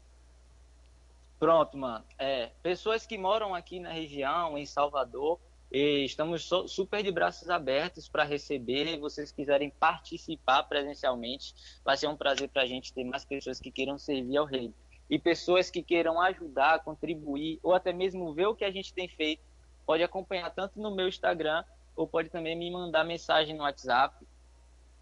Pronto, 1.38 1.76
mano. 1.76 2.04
É, 2.18 2.50
pessoas 2.62 3.06
que 3.06 3.18
moram 3.18 3.54
aqui 3.54 3.78
na 3.78 3.90
região, 3.90 4.56
em 4.56 4.64
Salvador, 4.64 5.38
estamos 5.70 6.48
super 6.68 7.02
de 7.02 7.10
braços 7.10 7.50
abertos 7.50 8.08
para 8.08 8.24
receber. 8.24 8.98
Vocês 8.98 9.30
quiserem 9.30 9.70
participar 9.70 10.62
presencialmente, 10.64 11.54
vai 11.84 11.96
ser 11.96 12.06
um 12.06 12.16
prazer 12.16 12.48
para 12.48 12.62
a 12.62 12.66
gente 12.66 12.92
ter 12.92 13.04
mais 13.04 13.24
pessoas 13.24 13.60
que 13.60 13.70
queiram 13.70 13.98
servir 13.98 14.36
ao 14.36 14.46
rei 14.46 14.72
e 15.08 15.18
pessoas 15.18 15.70
que 15.70 15.82
queiram 15.82 16.20
ajudar, 16.20 16.82
contribuir 16.82 17.60
ou 17.62 17.74
até 17.74 17.92
mesmo 17.92 18.32
ver 18.34 18.46
o 18.46 18.54
que 18.54 18.64
a 18.64 18.70
gente 18.70 18.92
tem 18.92 19.08
feito, 19.08 19.42
pode 19.84 20.02
acompanhar 20.02 20.50
tanto 20.50 20.80
no 20.80 20.94
meu 20.94 21.06
Instagram 21.06 21.64
ou 21.94 22.06
pode 22.06 22.28
também 22.28 22.56
me 22.56 22.70
mandar 22.70 23.04
mensagem 23.04 23.56
no 23.56 23.62
WhatsApp, 23.62 24.16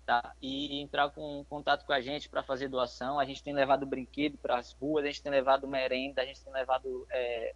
tá? 0.05 0.35
E 0.41 0.81
entrar 0.81 1.11
com 1.11 1.45
contato 1.49 1.85
com 1.85 1.93
a 1.93 2.01
gente 2.01 2.29
para 2.29 2.43
fazer 2.43 2.69
doação. 2.69 3.19
A 3.19 3.25
gente 3.25 3.43
tem 3.43 3.55
levado 3.55 3.87
brinquedo 3.87 4.37
para 4.39 4.59
as 4.59 4.73
ruas, 4.73 5.05
a 5.05 5.09
gente 5.09 5.23
tem 5.23 5.33
levado 5.33 5.67
merenda, 5.67 6.23
a 6.23 6.25
gente 6.25 6.43
tem 6.43 6.53
levado 6.53 7.07
é, 7.11 7.55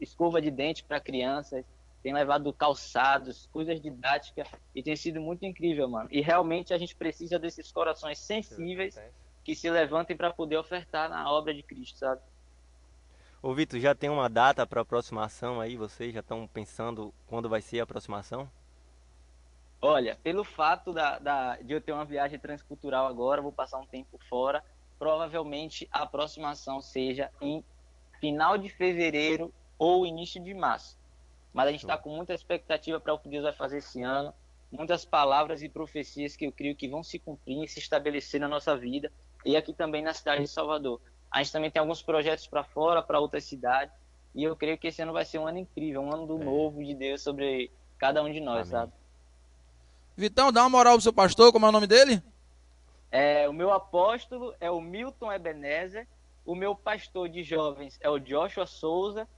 escova 0.00 0.40
de 0.40 0.50
dente 0.50 0.82
para 0.84 1.00
crianças, 1.00 1.64
tem 2.02 2.12
levado 2.12 2.52
calçados, 2.52 3.48
coisas 3.52 3.80
didáticas 3.80 4.48
e 4.74 4.82
tem 4.82 4.96
sido 4.96 5.20
muito 5.20 5.44
incrível, 5.44 5.88
mano. 5.88 6.08
E 6.10 6.20
realmente 6.20 6.74
a 6.74 6.78
gente 6.78 6.96
precisa 6.96 7.38
desses 7.38 7.70
corações 7.70 8.18
sensíveis 8.18 9.00
que 9.44 9.54
se 9.54 9.70
levantem 9.70 10.16
para 10.16 10.32
poder 10.32 10.56
ofertar 10.56 11.08
na 11.08 11.30
obra 11.30 11.54
de 11.54 11.62
Cristo, 11.62 11.98
sabe? 11.98 12.20
Ô 13.40 13.52
Vitor, 13.54 13.80
já 13.80 13.94
tem 13.94 14.08
uma 14.08 14.28
data 14.28 14.64
para 14.66 14.82
aproximação 14.82 15.60
aí? 15.60 15.76
Vocês 15.76 16.14
já 16.14 16.20
estão 16.20 16.46
pensando 16.46 17.12
quando 17.26 17.48
vai 17.48 17.60
ser 17.60 17.80
a 17.80 17.82
aproximação? 17.82 18.48
Olha, 19.84 20.16
pelo 20.22 20.44
fato 20.44 20.92
da, 20.92 21.18
da, 21.18 21.56
de 21.56 21.72
eu 21.72 21.80
ter 21.80 21.90
uma 21.90 22.04
viagem 22.04 22.38
transcultural 22.38 23.04
agora, 23.04 23.42
vou 23.42 23.50
passar 23.50 23.80
um 23.80 23.86
tempo 23.86 24.16
fora, 24.28 24.62
provavelmente 24.96 25.88
a 25.90 26.04
aproximação 26.04 26.80
seja 26.80 27.32
em 27.40 27.64
final 28.20 28.56
de 28.56 28.68
fevereiro 28.68 29.52
ou 29.76 30.06
início 30.06 30.40
de 30.40 30.54
março. 30.54 30.96
Mas 31.52 31.66
a 31.66 31.72
gente 31.72 31.80
está 31.80 31.98
com 31.98 32.14
muita 32.14 32.32
expectativa 32.32 33.00
para 33.00 33.12
o 33.12 33.18
que 33.18 33.28
Deus 33.28 33.42
vai 33.42 33.52
fazer 33.52 33.78
esse 33.78 34.00
ano, 34.00 34.32
muitas 34.70 35.04
palavras 35.04 35.64
e 35.64 35.68
profecias 35.68 36.36
que 36.36 36.46
eu 36.46 36.52
creio 36.52 36.76
que 36.76 36.86
vão 36.86 37.02
se 37.02 37.18
cumprir 37.18 37.64
e 37.64 37.68
se 37.68 37.80
estabelecer 37.80 38.40
na 38.40 38.46
nossa 38.46 38.76
vida, 38.76 39.10
e 39.44 39.56
aqui 39.56 39.72
também 39.72 40.00
na 40.00 40.14
cidade 40.14 40.42
de 40.42 40.48
Salvador. 40.48 41.00
A 41.28 41.42
gente 41.42 41.52
também 41.52 41.72
tem 41.72 41.80
alguns 41.80 42.00
projetos 42.00 42.46
para 42.46 42.62
fora, 42.62 43.02
para 43.02 43.18
outras 43.18 43.42
cidades, 43.42 43.92
e 44.32 44.44
eu 44.44 44.54
creio 44.54 44.78
que 44.78 44.86
esse 44.86 45.02
ano 45.02 45.12
vai 45.12 45.24
ser 45.24 45.40
um 45.40 45.46
ano 45.48 45.58
incrível, 45.58 46.02
um 46.02 46.14
ano 46.14 46.24
do 46.24 46.40
é. 46.40 46.44
novo 46.44 46.84
de 46.84 46.94
Deus 46.94 47.20
sobre 47.20 47.72
cada 47.98 48.22
um 48.22 48.30
de 48.30 48.38
nós, 48.38 48.72
Amém. 48.72 48.86
sabe? 48.86 49.01
Vitão, 50.16 50.52
dá 50.52 50.62
uma 50.62 50.70
moral 50.70 50.94
pro 50.94 51.02
seu 51.02 51.12
pastor, 51.12 51.52
como 51.52 51.66
é 51.66 51.68
o 51.68 51.72
nome 51.72 51.86
dele? 51.86 52.22
É, 53.10 53.48
o 53.48 53.52
meu 53.52 53.72
apóstolo 53.72 54.54
é 54.60 54.70
o 54.70 54.80
Milton 54.80 55.32
Ebenezer, 55.32 56.06
o 56.44 56.54
meu 56.54 56.74
pastor 56.74 57.28
de 57.28 57.42
jovens 57.42 57.98
é 58.00 58.08
o 58.08 58.18
Joshua 58.18 58.66
Souza 58.66 59.28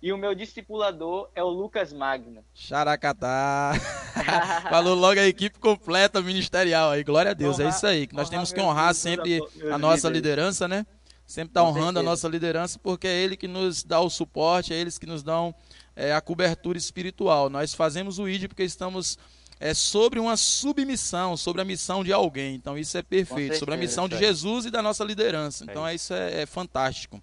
e 0.00 0.12
o 0.12 0.18
meu 0.18 0.34
discipulador 0.34 1.28
é 1.34 1.42
o 1.42 1.48
Lucas 1.48 1.92
Magno. 1.92 2.44
Xaracatá. 2.54 3.72
Falou 4.70 4.94
logo 4.94 5.20
a 5.20 5.26
equipe 5.26 5.58
completa 5.58 6.20
ministerial 6.20 6.90
aí. 6.90 7.02
Glória 7.04 7.32
a 7.32 7.34
Deus, 7.34 7.58
honrar, 7.58 7.72
é 7.72 7.76
isso 7.76 7.86
aí. 7.86 8.06
Que 8.06 8.14
nós 8.14 8.28
temos 8.28 8.52
que 8.52 8.60
honrar 8.60 8.94
sempre 8.94 9.40
a 9.70 9.78
nossa 9.78 10.08
liderança, 10.08 10.66
né? 10.66 10.86
Sempre 11.26 11.52
tá 11.52 11.62
honrando 11.62 11.98
a 11.98 12.02
nossa 12.02 12.26
liderança, 12.26 12.78
porque 12.78 13.06
é 13.06 13.22
ele 13.22 13.36
que 13.36 13.46
nos 13.46 13.84
dá 13.84 14.00
o 14.00 14.08
suporte, 14.08 14.72
é 14.72 14.76
eles 14.76 14.98
que 14.98 15.04
nos 15.04 15.22
dão 15.22 15.54
é, 15.94 16.14
a 16.14 16.20
cobertura 16.20 16.78
espiritual. 16.78 17.50
Nós 17.50 17.74
fazemos 17.74 18.18
o 18.18 18.26
ID 18.26 18.48
porque 18.48 18.62
estamos 18.62 19.18
é 19.60 19.74
sobre 19.74 20.20
uma 20.20 20.36
submissão, 20.36 21.36
sobre 21.36 21.62
a 21.62 21.64
missão 21.64 22.04
de 22.04 22.12
alguém. 22.12 22.54
Então 22.54 22.78
isso 22.78 22.96
é 22.96 23.02
perfeito, 23.02 23.38
certeza, 23.38 23.58
sobre 23.58 23.74
a 23.74 23.78
missão 23.78 24.08
de 24.08 24.16
Jesus 24.16 24.66
e 24.66 24.70
da 24.70 24.82
nossa 24.82 25.04
liderança. 25.04 25.64
Então 25.64 25.86
é 25.86 25.94
isso 25.94 26.14
é, 26.14 26.42
é 26.42 26.46
fantástico. 26.46 27.22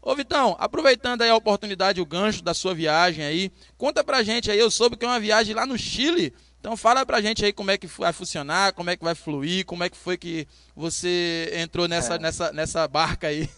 Ô 0.00 0.14
Vitão, 0.14 0.56
aproveitando 0.58 1.22
aí 1.22 1.30
a 1.30 1.36
oportunidade, 1.36 2.00
o 2.00 2.06
gancho 2.06 2.42
da 2.42 2.54
sua 2.54 2.74
viagem 2.74 3.24
aí, 3.24 3.52
conta 3.76 4.02
pra 4.02 4.22
gente 4.22 4.50
aí, 4.50 4.58
eu 4.58 4.70
soube 4.70 4.96
que 4.96 5.04
é 5.04 5.08
uma 5.08 5.20
viagem 5.20 5.54
lá 5.54 5.66
no 5.66 5.76
Chile, 5.76 6.32
então 6.60 6.76
fala 6.76 7.04
pra 7.04 7.20
gente 7.20 7.44
aí 7.44 7.52
como 7.52 7.70
é 7.70 7.76
que 7.76 7.86
vai 7.86 8.12
funcionar, 8.12 8.72
como 8.72 8.90
é 8.90 8.96
que 8.96 9.04
vai 9.04 9.14
fluir, 9.14 9.66
como 9.66 9.84
é 9.84 9.90
que 9.90 9.96
foi 9.96 10.16
que 10.16 10.46
você 10.74 11.50
entrou 11.54 11.88
nessa, 11.88 12.14
é. 12.14 12.18
nessa, 12.18 12.52
nessa 12.52 12.86
barca 12.88 13.26
aí. 13.26 13.48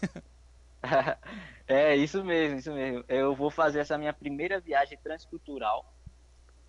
é, 1.68 1.94
isso 1.94 2.24
mesmo, 2.24 2.58
isso 2.58 2.72
mesmo. 2.72 3.04
Eu 3.06 3.34
vou 3.34 3.50
fazer 3.50 3.80
essa 3.80 3.98
minha 3.98 4.12
primeira 4.12 4.60
viagem 4.60 4.98
transcultural 5.02 5.84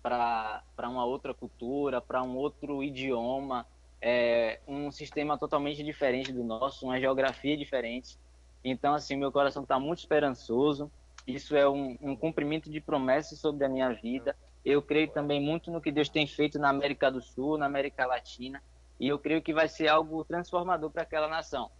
para 0.02 0.62
uma 0.80 1.04
outra 1.04 1.32
cultura, 1.32 2.00
para 2.00 2.22
um 2.22 2.36
outro 2.36 2.82
idioma, 2.82 3.66
é, 4.00 4.58
um 4.66 4.90
sistema 4.90 5.38
totalmente 5.38 5.82
diferente 5.84 6.32
do 6.32 6.42
nosso, 6.42 6.84
uma 6.84 6.98
geografia 6.98 7.56
diferente. 7.56 8.18
Então, 8.64 8.94
assim, 8.94 9.16
meu 9.16 9.30
coração 9.30 9.62
está 9.62 9.78
muito 9.78 10.00
esperançoso. 10.00 10.90
Isso 11.26 11.56
é 11.56 11.68
um, 11.68 11.96
um 12.00 12.16
cumprimento 12.16 12.68
de 12.68 12.80
promessas 12.80 13.38
sobre 13.38 13.64
a 13.64 13.68
minha 13.68 13.90
vida. 13.90 14.36
Eu 14.64 14.82
creio 14.82 15.08
também 15.08 15.40
muito 15.40 15.70
no 15.70 15.80
que 15.80 15.92
Deus 15.92 16.08
tem 16.08 16.26
feito 16.26 16.58
na 16.58 16.68
América 16.68 17.10
do 17.10 17.20
Sul, 17.20 17.56
na 17.56 17.66
América 17.66 18.06
Latina, 18.06 18.62
e 18.98 19.08
eu 19.08 19.18
creio 19.18 19.42
que 19.42 19.54
vai 19.54 19.68
ser 19.68 19.88
algo 19.88 20.24
transformador 20.24 20.90
para 20.90 21.02
aquela 21.02 21.28
nação. 21.28 21.70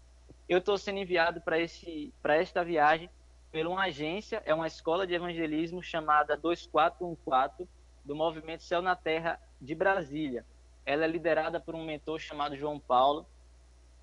Eu 0.48 0.58
estou 0.58 0.76
sendo 0.76 0.98
enviado 0.98 1.40
para 1.40 1.58
esse 1.58 2.12
para 2.20 2.36
esta 2.36 2.64
viagem 2.64 3.08
por 3.52 3.66
uma 3.66 3.84
agência, 3.84 4.42
é 4.46 4.54
uma 4.54 4.66
escola 4.66 5.06
de 5.06 5.14
evangelismo 5.14 5.82
chamada 5.82 6.36
2414 6.36 7.68
do 8.04 8.14
movimento 8.14 8.62
Céu 8.62 8.82
na 8.82 8.96
Terra 8.96 9.40
de 9.60 9.74
Brasília. 9.74 10.44
Ela 10.84 11.04
é 11.04 11.08
liderada 11.08 11.60
por 11.60 11.74
um 11.74 11.84
mentor 11.84 12.18
chamado 12.18 12.56
João 12.56 12.78
Paulo 12.78 13.26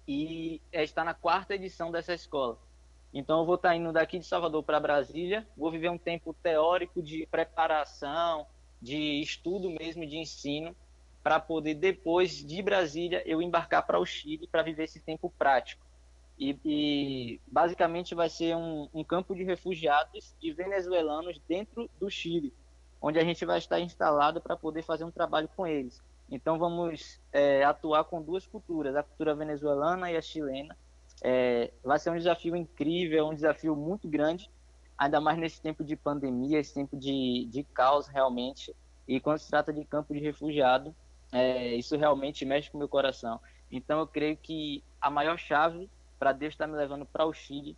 e 0.08 0.62
está 0.72 1.03
na 1.03 1.13
quarta 1.13 1.56
edição 1.56 1.91
dessa 1.91 2.13
escola. 2.13 2.58
Então 3.13 3.39
eu 3.39 3.46
vou 3.46 3.56
estar 3.56 3.75
indo 3.75 3.91
daqui 3.91 4.20
de 4.20 4.25
Salvador 4.25 4.63
para 4.63 4.79
Brasília, 4.79 5.48
vou 5.58 5.72
viver 5.72 5.89
um 5.89 5.98
tempo 5.98 6.34
teórico 6.34 7.01
de 7.01 7.25
preparação, 7.25 8.48
de 8.82 9.20
estudo 9.22 9.70
mesmo, 9.70 10.06
de 10.06 10.18
ensino, 10.18 10.75
para 11.22 11.39
poder 11.39 11.74
depois 11.74 12.44
de 12.44 12.62
Brasília 12.62 13.22
eu 13.25 13.41
embarcar 13.41 13.86
para 13.86 14.00
o 14.00 14.06
Chile 14.06 14.48
para 14.48 14.63
viver 14.63 14.86
esse 14.86 15.01
tempo 15.01 15.29
prático. 15.38 15.86
E, 16.38 16.58
e 16.63 17.41
basicamente 17.46 18.15
vai 18.15 18.29
ser 18.29 18.56
um, 18.56 18.88
um 18.94 19.03
campo 19.03 19.36
de 19.36 19.44
refugiados 19.44 20.34
de 20.39 20.53
venezuelanos 20.53 21.38
dentro 21.48 21.89
do 22.00 22.10
Chile 22.10 22.53
onde 23.01 23.20
a 23.20 23.24
gente 23.24 23.46
vai 23.46 23.58
estar 23.58 23.79
instalado 23.79 24.41
para 24.41 24.56
poder 24.56 24.84
fazer 24.84 25.03
um 25.03 25.12
trabalho 25.12 25.50
com 25.56 25.65
eles. 25.65 26.01
Então 26.29 26.60
vamos 26.60 27.20
é, 27.32 27.63
atuar 27.63 28.03
com 28.03 28.22
duas 28.22 28.46
culturas, 28.46 28.96
a 28.96 29.03
cultura 29.03 29.34
venezuelana 29.34 30.12
e 30.12 30.18
a 30.18 30.22
chilena. 30.22 30.77
É, 31.22 31.72
vai 31.84 31.98
ser 32.00 32.12
um 32.12 32.18
desafio 32.18 32.56
incrível, 32.56 33.27
um 33.27 33.34
desafio 33.34 33.75
muito 33.75 34.08
grande, 34.08 34.50
ainda 34.98 35.20
mais 35.20 35.38
nesse 35.38 35.62
tempo 35.62 35.84
de 35.84 35.96
pandemia, 35.96 36.60
esse 36.60 36.74
tempo 36.74 36.96
de, 36.98 37.48
de 37.50 37.63
caos 37.63 38.08
realmente. 38.08 38.75
E 39.08 39.20
quando 39.20 39.39
se 39.39 39.50
trata 39.50 39.74
de 39.74 39.84
campo 39.86 40.13
de 40.13 40.20
refugiado, 40.20 40.96
é, 41.32 41.75
isso 41.75 41.98
realmente 41.98 42.46
mexe 42.46 42.70
com 42.70 42.77
o 42.77 42.79
meu 42.79 42.88
coração. 42.88 43.39
Então 43.72 44.00
eu 44.00 44.08
creio 44.08 44.38
que 44.38 44.84
a 45.01 45.10
maior 45.10 45.38
chave 45.38 45.89
para 46.18 46.32
Deus 46.32 46.53
estar 46.53 46.68
me 46.68 46.75
levando 46.75 47.06
para 47.06 47.25
o 47.25 47.34
Chile 47.34 47.77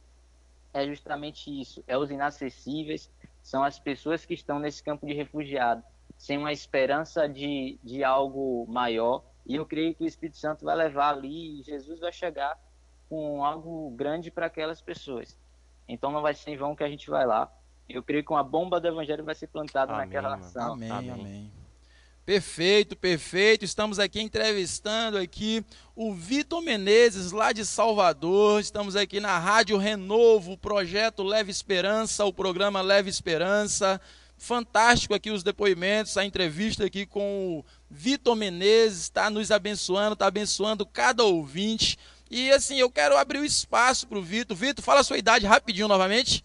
é 0.73 0.85
justamente 0.85 1.49
isso: 1.49 1.83
é 1.87 1.97
os 1.97 2.09
inacessíveis, 2.09 3.09
são 3.41 3.63
as 3.63 3.79
pessoas 3.79 4.25
que 4.25 4.33
estão 4.33 4.59
nesse 4.59 4.83
campo 4.83 5.05
de 5.05 5.13
refugiado, 5.13 5.83
sem 6.17 6.37
uma 6.37 6.51
esperança 6.51 7.27
de, 7.27 7.79
de 7.83 8.03
algo 8.03 8.65
maior. 8.67 9.23
E 9.45 9.55
eu 9.55 9.65
creio 9.65 9.95
que 9.95 10.03
o 10.03 10.07
Espírito 10.07 10.37
Santo 10.37 10.65
vai 10.65 10.75
levar 10.75 11.09
ali 11.09 11.59
e 11.59 11.63
Jesus 11.63 11.99
vai 11.99 12.11
chegar 12.11 12.57
com 13.09 13.43
algo 13.43 13.89
grande 13.91 14.29
para 14.31 14.45
aquelas 14.45 14.81
pessoas. 14.81 15.37
Então 15.87 16.11
não 16.11 16.21
vai 16.21 16.33
ser 16.33 16.51
em 16.51 16.57
vão 16.57 16.75
que 16.75 16.83
a 16.83 16.89
gente 16.89 17.09
vai 17.09 17.25
lá. 17.25 17.51
Eu 17.89 18.01
creio 18.01 18.23
que 18.23 18.31
uma 18.31 18.43
bomba 18.43 18.79
do 18.79 18.87
evangelho 18.87 19.25
vai 19.25 19.35
ser 19.35 19.47
plantada 19.47 19.91
amém, 19.91 20.05
naquela 20.05 20.37
nação. 20.37 20.73
Amém, 20.73 20.91
amém. 20.91 21.11
amém. 21.11 21.51
Perfeito, 22.25 22.95
perfeito. 22.95 23.65
Estamos 23.65 23.97
aqui 23.97 24.21
entrevistando 24.21 25.17
aqui 25.17 25.65
o 25.95 26.13
Vitor 26.13 26.61
Menezes, 26.61 27.31
lá 27.31 27.51
de 27.51 27.65
Salvador. 27.65 28.61
Estamos 28.61 28.95
aqui 28.95 29.19
na 29.19 29.39
Rádio 29.39 29.75
Renovo, 29.77 30.51
o 30.51 30.57
projeto 30.57 31.23
Leve 31.23 31.49
Esperança, 31.49 32.23
o 32.23 32.31
programa 32.31 32.79
Leve 32.81 33.09
Esperança. 33.09 33.99
Fantástico 34.37 35.15
aqui 35.15 35.31
os 35.31 35.43
depoimentos, 35.43 36.15
a 36.15 36.23
entrevista 36.23 36.85
aqui 36.85 37.07
com 37.07 37.57
o 37.57 37.65
Vitor 37.89 38.35
Menezes, 38.35 39.01
está 39.01 39.29
nos 39.29 39.49
abençoando, 39.51 40.13
está 40.13 40.27
abençoando 40.27 40.85
cada 40.85 41.23
ouvinte. 41.23 41.97
E 42.29 42.51
assim, 42.51 42.77
eu 42.77 42.89
quero 42.89 43.17
abrir 43.17 43.39
o 43.39 43.45
espaço 43.45 44.07
para 44.07 44.19
o 44.19 44.23
Vitor. 44.23 44.55
Vitor, 44.55 44.85
fala 44.85 45.01
a 45.01 45.03
sua 45.03 45.17
idade 45.17 45.47
rapidinho 45.47 45.87
novamente. 45.87 46.43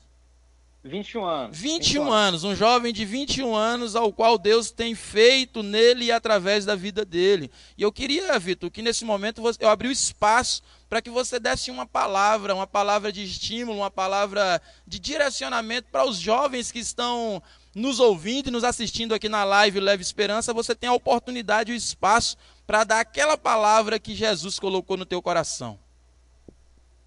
21 0.87 1.25
anos. 1.25 1.59
21, 1.59 1.79
21 1.79 2.13
anos, 2.13 2.45
um 2.45 2.55
jovem 2.55 2.93
de 2.93 3.05
21 3.05 3.55
anos 3.55 3.97
ao 3.97 4.13
qual 4.13 4.39
Deus 4.39 4.71
tem 4.71 4.95
feito 4.95 5.63
nele 5.63 6.07
e 6.07 6.13
através 6.13 6.65
da 6.65 6.75
vida 6.75 7.05
dele. 7.05 7.51
E 7.77 7.83
eu 7.83 7.93
queria, 7.93 8.39
Vitor, 8.39 8.71
que 8.71 8.83
nesse 8.83 9.05
momento 9.05 9.43
eu 9.61 9.69
abri 9.69 9.89
o 9.89 9.93
espaço 9.93 10.63
para 10.89 11.03
que 11.03 11.11
você 11.11 11.39
desse 11.39 11.71
uma 11.71 11.87
palavra, 11.87 12.55
uma 12.55 12.67
palavra 12.67 13.13
de 13.13 13.25
estímulo, 13.25 13.79
uma 13.79 13.91
palavra 13.91 14.61
de 14.87 14.99
direcionamento 14.99 15.89
para 15.91 16.07
os 16.07 16.17
jovens 16.17 16.71
que 16.71 16.79
estão 16.79 17.43
nos 17.75 18.01
ouvindo 18.01 18.49
e 18.49 18.51
nos 18.53 18.65
assistindo 18.65 19.15
aqui 19.15 19.29
na 19.29 19.45
live 19.45 19.81
Leve 19.81 20.03
Esperança. 20.03 20.55
Você 20.55 20.75
tem 20.75 20.89
a 20.89 20.95
oportunidade 20.95 21.73
e 21.73 21.75
o 21.75 21.77
espaço 21.77 22.37
para 22.67 22.85
dar 22.85 23.01
aquela 23.01 23.37
palavra 23.37 23.99
que 23.99 24.15
Jesus 24.15 24.59
colocou 24.59 24.97
no 24.97 25.05
teu 25.05 25.21
coração. 25.21 25.79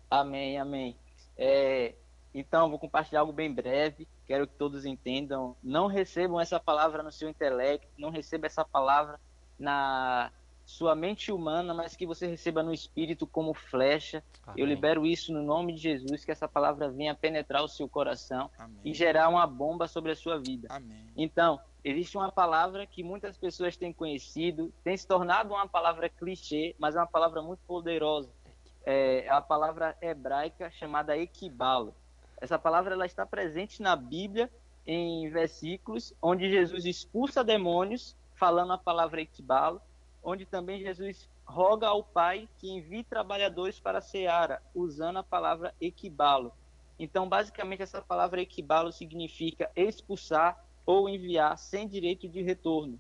Amém, 0.10 0.58
amém. 0.58 0.96
É, 1.38 1.94
então, 2.34 2.70
vou 2.70 2.78
compartilhar 2.78 3.22
algo 3.22 3.34
bem 3.34 3.52
breve, 3.52 4.08
quero 4.26 4.48
que 4.48 4.54
todos 4.54 4.86
entendam. 4.86 5.56
Não 5.64 5.88
recebam 5.88 6.40
essa 6.40 6.60
palavra 6.60 7.02
no 7.02 7.12
seu 7.12 7.30
intelecto, 7.30 7.88
não 7.98 8.10
receba 8.10 8.46
essa 8.46 8.64
palavra 8.64 9.20
na 9.58 10.32
sua 10.64 10.96
mente 10.96 11.32
humana, 11.32 11.74
mas 11.74 11.96
que 11.96 12.06
você 12.06 12.28
receba 12.28 12.62
no 12.62 12.72
espírito 12.72 13.26
como 13.26 13.56
flecha. 13.56 14.24
Amém. 14.46 14.62
Eu 14.62 14.68
libero 14.68 15.06
isso 15.06 15.34
no 15.34 15.42
nome 15.42 15.74
de 15.74 15.82
Jesus, 15.82 16.24
que 16.24 16.32
essa 16.32 16.48
palavra 16.48 16.90
venha 16.92 17.16
penetrar 17.16 17.64
o 17.64 17.68
seu 17.68 17.90
coração 17.90 18.52
Amém. 18.60 18.80
e 18.86 18.94
gerar 18.94 19.30
uma 19.30 19.48
bomba 19.48 19.88
sobre 19.88 20.12
a 20.12 20.16
sua 20.16 20.38
vida. 20.38 20.68
Amém. 20.70 21.08
Então, 21.18 21.60
existe 21.84 22.16
uma 22.16 22.32
palavra 22.32 22.86
que 22.86 23.04
muitas 23.04 23.36
pessoas 23.36 23.76
têm 23.76 23.92
conhecido, 23.92 24.72
tem 24.84 24.96
se 24.96 25.08
tornado 25.08 25.56
uma 25.56 25.68
palavra 25.68 26.08
clichê, 26.08 26.76
mas 26.78 26.96
é 26.96 27.00
uma 27.00 27.08
palavra 27.08 27.42
muito 27.42 27.62
poderosa. 27.66 28.32
É, 28.86 29.26
é 29.26 29.30
a 29.30 29.42
palavra 29.42 29.98
hebraica 30.00 30.70
chamada 30.70 31.18
equibalo. 31.18 31.96
Essa 32.42 32.58
palavra 32.58 32.94
ela 32.94 33.06
está 33.06 33.26
presente 33.26 33.82
na 33.82 33.96
Bíblia 33.96 34.50
em 34.86 35.30
versículos 35.30 36.14
onde 36.22 36.50
Jesus 36.50 36.86
expulsa 36.86 37.44
demônios, 37.44 38.16
falando 38.36 38.74
a 38.74 38.78
palavra 38.78 39.22
equibalo, 39.22 39.82
onde 40.24 40.46
também 40.46 40.82
Jesus 40.82 41.30
roga 41.46 41.88
ao 41.88 42.04
Pai 42.04 42.48
que 42.58 42.70
envie 42.70 43.04
trabalhadores 43.04 43.80
para 43.80 43.98
a 43.98 44.02
seara, 44.02 44.62
usando 44.74 45.18
a 45.18 45.24
palavra 45.24 45.74
equibalo. 45.82 46.54
Então, 46.98 47.28
basicamente, 47.28 47.82
essa 47.82 48.02
palavra 48.02 48.42
equibalo 48.42 48.92
significa 48.92 49.70
expulsar 49.76 50.64
ou 50.86 51.08
enviar 51.08 51.58
sem 51.58 51.88
direito 51.88 52.28
de 52.28 52.42
retorno. 52.42 53.00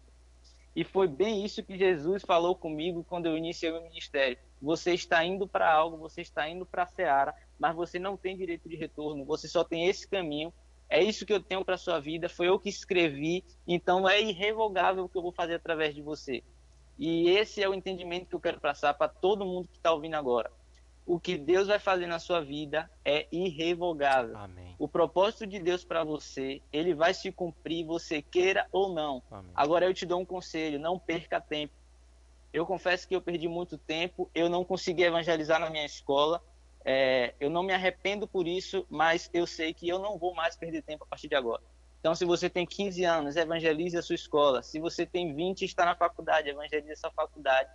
E 0.76 0.84
foi 0.84 1.08
bem 1.08 1.44
isso 1.44 1.64
que 1.64 1.78
Jesus 1.78 2.24
falou 2.24 2.56
comigo 2.56 3.04
quando 3.04 3.26
eu 3.26 3.38
iniciei 3.38 3.72
o 3.72 3.82
ministério. 3.82 4.38
Você 4.62 4.94
está 4.94 5.24
indo 5.24 5.48
para 5.48 5.72
algo, 5.72 5.98
você 5.98 6.22
está 6.22 6.48
indo 6.50 6.66
para 6.66 6.84
a 6.84 6.88
seara, 6.88 7.34
mas 7.58 7.76
você 7.76 7.98
não 7.98 8.18
tem 8.18 8.36
direito 8.36 8.68
de 8.68 8.76
retorno, 8.76 9.26
você 9.26 9.48
só 9.48 9.64
tem 9.64 9.88
esse 9.88 10.08
caminho. 10.08 10.54
É 10.90 11.04
isso 11.04 11.26
que 11.26 11.34
eu 11.34 11.42
tenho 11.42 11.64
para 11.64 11.78
sua 11.78 12.00
vida, 12.00 12.28
foi 12.28 12.48
eu 12.48 12.60
que 12.60 12.70
escrevi, 12.70 13.46
então 13.68 14.10
é 14.10 14.22
irrevogável 14.22 15.06
o 15.06 15.10
que 15.10 15.18
eu 15.18 15.22
vou 15.22 15.32
fazer 15.32 15.56
através 15.56 15.94
de 15.94 16.02
você. 16.02 16.44
E 16.98 17.30
esse 17.30 17.62
é 17.62 17.70
o 17.70 17.74
entendimento 17.74 18.28
que 18.28 18.36
eu 18.36 18.40
quero 18.40 18.60
passar 18.60 18.94
para 18.94 19.08
todo 19.08 19.46
mundo 19.46 19.68
que 19.68 19.78
está 19.78 19.94
ouvindo 19.94 20.16
agora 20.16 20.52
o 21.10 21.20
que 21.20 21.40
Deus 21.40 21.68
vai 21.68 21.80
fazer 21.80 22.06
na 22.06 22.20
sua 22.20 22.40
vida 22.40 22.88
é 23.04 23.28
irrevogável. 23.32 24.38
Amém. 24.38 24.76
O 24.78 24.88
propósito 24.88 25.48
de 25.48 25.58
Deus 25.58 25.84
para 25.84 26.04
você, 26.04 26.62
ele 26.72 26.94
vai 26.94 27.16
se 27.16 27.32
cumprir, 27.32 27.84
você 27.84 28.22
queira 28.22 28.68
ou 28.72 28.94
não. 28.94 29.24
Amém. 29.32 29.52
Agora 29.56 29.88
eu 29.88 29.94
te 29.94 30.06
dou 30.06 30.22
um 30.22 30.26
conselho, 30.26 30.78
não 30.78 31.00
perca 31.00 31.42
tempo. 31.42 31.74
Eu 32.52 32.66
confesso 32.66 33.08
que 33.08 33.16
eu 33.16 33.22
perdi 33.22 33.48
muito 33.48 33.78
tempo, 33.78 34.30
eu 34.34 34.50
não 34.50 34.64
consegui 34.64 35.04
evangelizar 35.04 35.60
na 35.60 35.70
minha 35.70 35.86
escola, 35.86 36.42
é, 36.84 37.34
eu 37.40 37.50
não 37.50 37.62
me 37.62 37.74
arrependo 37.74 38.28
por 38.28 38.48
isso, 38.48 38.86
mas 38.90 39.30
eu 39.34 39.46
sei 39.46 39.74
que 39.74 39.88
eu 39.88 40.00
não 40.00 40.18
vou 40.18 40.34
mais 40.34 40.56
perder 40.56 40.82
tempo 40.82 41.04
a 41.04 41.08
partir 41.08 41.28
de 41.28 41.36
agora. 41.36 41.62
Então, 42.00 42.16
se 42.16 42.26
você 42.26 42.50
tem 42.50 42.66
15 42.66 43.04
anos, 43.04 43.36
evangelize 43.36 43.98
a 43.98 44.02
sua 44.02 44.16
escola. 44.16 44.64
Se 44.64 44.80
você 44.80 45.06
tem 45.06 45.36
20 45.36 45.62
e 45.62 45.66
está 45.66 45.86
na 45.86 45.96
faculdade, 45.96 46.50
evangelize 46.50 46.94
a 46.94 46.96
sua 46.96 47.12
faculdade 47.12 47.70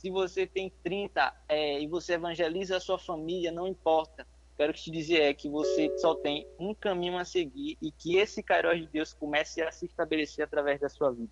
se 0.00 0.08
você 0.08 0.46
tem 0.46 0.72
30 0.82 1.30
é, 1.46 1.78
e 1.78 1.86
você 1.86 2.14
evangeliza 2.14 2.74
a 2.74 2.80
sua 2.80 2.98
família, 2.98 3.52
não 3.52 3.68
importa. 3.68 4.26
Quero 4.56 4.72
te 4.72 4.90
dizer 4.90 5.20
é 5.20 5.34
que 5.34 5.46
você 5.46 5.94
só 5.98 6.14
tem 6.14 6.46
um 6.58 6.74
caminho 6.74 7.18
a 7.18 7.24
seguir 7.24 7.76
e 7.82 7.92
que 7.92 8.16
esse 8.16 8.42
Kairos 8.42 8.80
de 8.80 8.86
Deus 8.86 9.12
comece 9.12 9.60
a 9.60 9.70
se 9.70 9.84
estabelecer 9.84 10.42
através 10.42 10.80
da 10.80 10.88
sua 10.88 11.10
vida. 11.10 11.30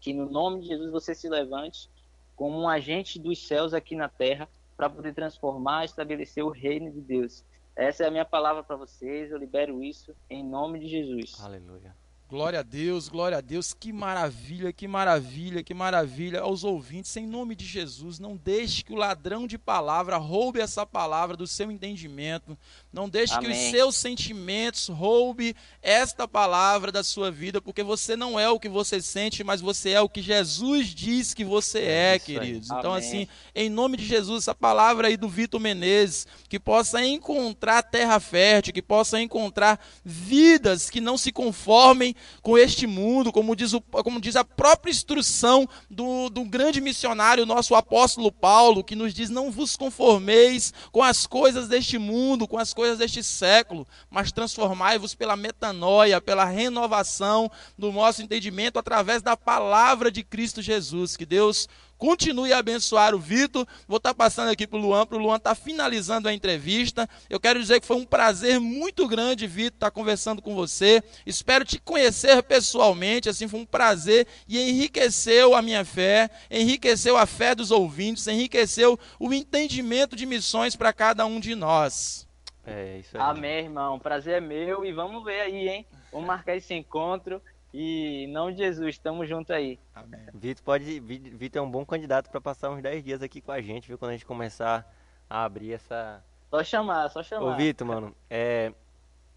Que 0.00 0.14
no 0.14 0.24
nome 0.24 0.62
de 0.62 0.68
Jesus 0.68 0.90
você 0.90 1.14
se 1.14 1.28
levante 1.28 1.90
como 2.36 2.60
um 2.60 2.68
agente 2.68 3.18
dos 3.18 3.46
céus 3.46 3.74
aqui 3.74 3.94
na 3.94 4.08
terra 4.08 4.48
para 4.76 4.90
poder 4.90 5.14
transformar, 5.14 5.84
estabelecer 5.84 6.44
o 6.44 6.50
reino 6.50 6.90
de 6.90 7.00
Deus. 7.00 7.44
Essa 7.74 8.04
é 8.04 8.08
a 8.08 8.10
minha 8.10 8.24
palavra 8.24 8.62
para 8.62 8.76
vocês. 8.76 9.30
Eu 9.30 9.38
libero 9.38 9.82
isso 9.82 10.14
em 10.28 10.44
nome 10.44 10.80
de 10.80 10.88
Jesus. 10.88 11.40
Aleluia. 11.42 11.94
Glória 12.32 12.60
a 12.60 12.62
Deus, 12.62 13.10
glória 13.10 13.36
a 13.36 13.40
Deus. 13.42 13.74
Que 13.74 13.92
maravilha, 13.92 14.72
que 14.72 14.88
maravilha, 14.88 15.62
que 15.62 15.74
maravilha. 15.74 16.40
Aos 16.40 16.64
ouvintes, 16.64 17.14
em 17.14 17.26
nome 17.26 17.54
de 17.54 17.66
Jesus, 17.66 18.18
não 18.18 18.36
deixe 18.42 18.82
que 18.82 18.90
o 18.90 18.96
ladrão 18.96 19.46
de 19.46 19.58
palavra 19.58 20.16
roube 20.16 20.58
essa 20.58 20.86
palavra 20.86 21.36
do 21.36 21.46
seu 21.46 21.70
entendimento. 21.70 22.56
Não 22.90 23.06
deixe 23.06 23.34
Amém. 23.34 23.50
que 23.50 23.52
os 23.54 23.70
seus 23.70 23.96
sentimentos 23.96 24.88
roube 24.88 25.54
esta 25.82 26.26
palavra 26.26 26.90
da 26.90 27.04
sua 27.04 27.30
vida, 27.30 27.60
porque 27.60 27.82
você 27.82 28.16
não 28.16 28.40
é 28.40 28.48
o 28.48 28.58
que 28.58 28.68
você 28.68 29.02
sente, 29.02 29.44
mas 29.44 29.60
você 29.60 29.90
é 29.90 30.00
o 30.00 30.08
que 30.08 30.22
Jesus 30.22 30.86
diz 30.86 31.34
que 31.34 31.44
você 31.44 31.80
é, 31.80 32.14
É 32.14 32.18
queridos. 32.18 32.70
Então, 32.70 32.94
assim, 32.94 33.28
em 33.54 33.68
nome 33.68 33.98
de 33.98 34.06
Jesus, 34.06 34.44
essa 34.44 34.54
palavra 34.54 35.08
aí 35.08 35.18
do 35.18 35.28
Vitor 35.28 35.60
Menezes, 35.60 36.26
que 36.48 36.58
possa 36.58 37.04
encontrar 37.04 37.82
terra 37.82 38.18
fértil, 38.18 38.72
que 38.72 38.80
possa 38.80 39.20
encontrar 39.20 39.78
vidas 40.02 40.88
que 40.88 40.98
não 40.98 41.18
se 41.18 41.30
conformem 41.30 42.16
com 42.40 42.58
este 42.58 42.86
mundo, 42.86 43.32
como 43.32 43.54
diz, 43.56 43.72
o, 43.72 43.80
como 43.80 44.20
diz 44.20 44.36
a 44.36 44.44
própria 44.44 44.90
instrução 44.90 45.68
do, 45.90 46.28
do 46.28 46.44
grande 46.44 46.80
missionário, 46.80 47.46
nosso 47.46 47.74
apóstolo 47.74 48.30
Paulo, 48.30 48.84
que 48.84 48.96
nos 48.96 49.14
diz: 49.14 49.30
Não 49.30 49.50
vos 49.50 49.76
conformeis 49.76 50.72
com 50.90 51.02
as 51.02 51.26
coisas 51.26 51.68
deste 51.68 51.98
mundo, 51.98 52.48
com 52.48 52.58
as 52.58 52.72
coisas 52.74 52.98
deste 52.98 53.22
século, 53.22 53.86
mas 54.10 54.32
transformai-vos 54.32 55.14
pela 55.14 55.36
metanoia, 55.36 56.20
pela 56.20 56.44
renovação 56.44 57.50
do 57.78 57.92
nosso 57.92 58.22
entendimento 58.22 58.78
através 58.78 59.22
da 59.22 59.36
palavra 59.36 60.10
de 60.10 60.22
Cristo 60.22 60.62
Jesus. 60.62 61.16
Que 61.16 61.26
Deus 61.26 61.68
Continue 62.02 62.52
a 62.52 62.58
abençoar 62.58 63.14
o 63.14 63.18
Vitor. 63.20 63.64
Vou 63.86 63.98
estar 63.98 64.12
passando 64.12 64.50
aqui 64.50 64.66
para 64.66 64.76
o 64.76 64.82
Luan, 64.82 65.06
para 65.06 65.16
o 65.16 65.20
Luan 65.20 65.36
estar 65.36 65.54
finalizando 65.54 66.26
a 66.26 66.34
entrevista. 66.34 67.08
Eu 67.30 67.38
quero 67.38 67.60
dizer 67.60 67.78
que 67.80 67.86
foi 67.86 67.96
um 67.96 68.04
prazer 68.04 68.58
muito 68.58 69.06
grande, 69.06 69.46
Vitor, 69.46 69.76
estar 69.76 69.90
conversando 69.92 70.42
com 70.42 70.52
você. 70.52 71.00
Espero 71.24 71.64
te 71.64 71.78
conhecer 71.78 72.42
pessoalmente. 72.42 73.28
Assim, 73.28 73.46
foi 73.46 73.60
um 73.60 73.64
prazer 73.64 74.26
e 74.48 74.60
enriqueceu 74.68 75.54
a 75.54 75.62
minha 75.62 75.84
fé, 75.84 76.28
enriqueceu 76.50 77.16
a 77.16 77.24
fé 77.24 77.54
dos 77.54 77.70
ouvintes, 77.70 78.26
enriqueceu 78.26 78.98
o 79.20 79.32
entendimento 79.32 80.16
de 80.16 80.26
missões 80.26 80.74
para 80.74 80.92
cada 80.92 81.24
um 81.24 81.38
de 81.38 81.54
nós. 81.54 82.26
É 82.66 82.98
isso 82.98 83.16
aí. 83.16 83.22
Amém, 83.22 83.66
irmão. 83.66 84.00
Prazer 84.00 84.38
é 84.38 84.40
meu 84.40 84.84
e 84.84 84.90
vamos 84.90 85.22
ver 85.22 85.42
aí, 85.42 85.68
hein? 85.68 85.86
Vamos 86.10 86.26
marcar 86.26 86.56
esse 86.56 86.74
encontro 86.74 87.40
e 87.72 88.24
em 88.24 88.28
nome 88.28 88.52
de 88.52 88.58
Jesus, 88.58 88.98
tamo 88.98 89.24
junto 89.26 89.52
aí. 89.52 89.78
Amém. 89.94 90.20
Vitor 90.34 90.62
pode, 90.64 91.00
Vi- 91.00 91.18
Vitor 91.30 91.60
é 91.62 91.64
um 91.64 91.70
bom 91.70 91.84
candidato 91.86 92.30
para 92.30 92.40
passar 92.40 92.70
uns 92.70 92.82
10 92.82 93.02
dias 93.02 93.22
aqui 93.22 93.40
com 93.40 93.52
a 93.52 93.60
gente, 93.60 93.88
viu? 93.88 93.96
Quando 93.98 94.10
a 94.10 94.14
gente 94.14 94.26
começar 94.26 94.86
a 95.28 95.44
abrir 95.44 95.72
essa. 95.72 96.22
Só 96.50 96.62
chamar, 96.62 97.08
só 97.10 97.22
chamar. 97.22 97.46
Ô, 97.46 97.56
Vitor, 97.56 97.86
mano, 97.86 98.14
é, 98.28 98.72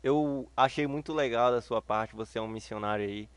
eu 0.04 0.50
achei 0.56 0.86
muito 0.86 1.14
legal 1.14 1.52
da 1.52 1.62
sua 1.62 1.82
parte, 1.82 2.16
você 2.16 2.38
é 2.38 2.42
um 2.42 2.48
missionário 2.48 3.06
aí. 3.06 3.30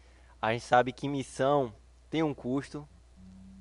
A 0.42 0.52
gente 0.52 0.64
sabe 0.64 0.92
que 0.92 1.08
missão 1.08 1.72
tem 2.10 2.22
um 2.22 2.34
custo 2.34 2.88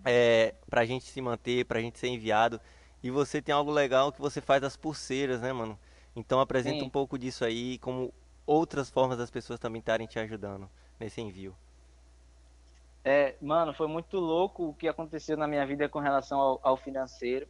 é, 0.04 0.56
pra 0.70 0.86
gente 0.86 1.06
se 1.06 1.22
manter, 1.22 1.66
pra 1.66 1.80
gente 1.82 2.00
ser 2.00 2.08
enviado. 2.08 2.60
E 3.04 3.12
você 3.12 3.42
tem 3.42 3.54
algo 3.54 3.72
legal 3.72 4.12
que 4.12 4.20
você 4.20 4.42
faz 4.42 4.64
as 4.64 4.76
pulseiras, 4.76 5.42
né, 5.42 5.54
mano? 5.54 5.78
Então 6.16 6.40
apresenta 6.40 6.80
Sim. 6.80 6.86
um 6.86 6.90
pouco 6.90 7.18
disso 7.18 7.46
aí, 7.46 7.78
como 7.78 8.12
outras 8.46 8.90
formas 8.90 9.18
das 9.20 9.30
pessoas 9.30 9.60
também 9.60 9.80
estarem 9.80 10.08
te 10.08 10.18
ajudando 10.18 10.68
nesse 11.00 11.22
envio. 11.22 11.56
É, 13.04 13.36
mano, 13.42 13.74
foi 13.74 13.88
muito 13.88 14.18
louco 14.18 14.70
o 14.70 14.74
que 14.74 14.88
aconteceu 14.88 15.38
na 15.38 15.48
minha 15.48 15.66
vida 15.66 15.88
com 15.88 16.00
relação 16.00 16.40
ao, 16.40 16.60
ao 16.62 16.78
financeiro. 16.78 17.48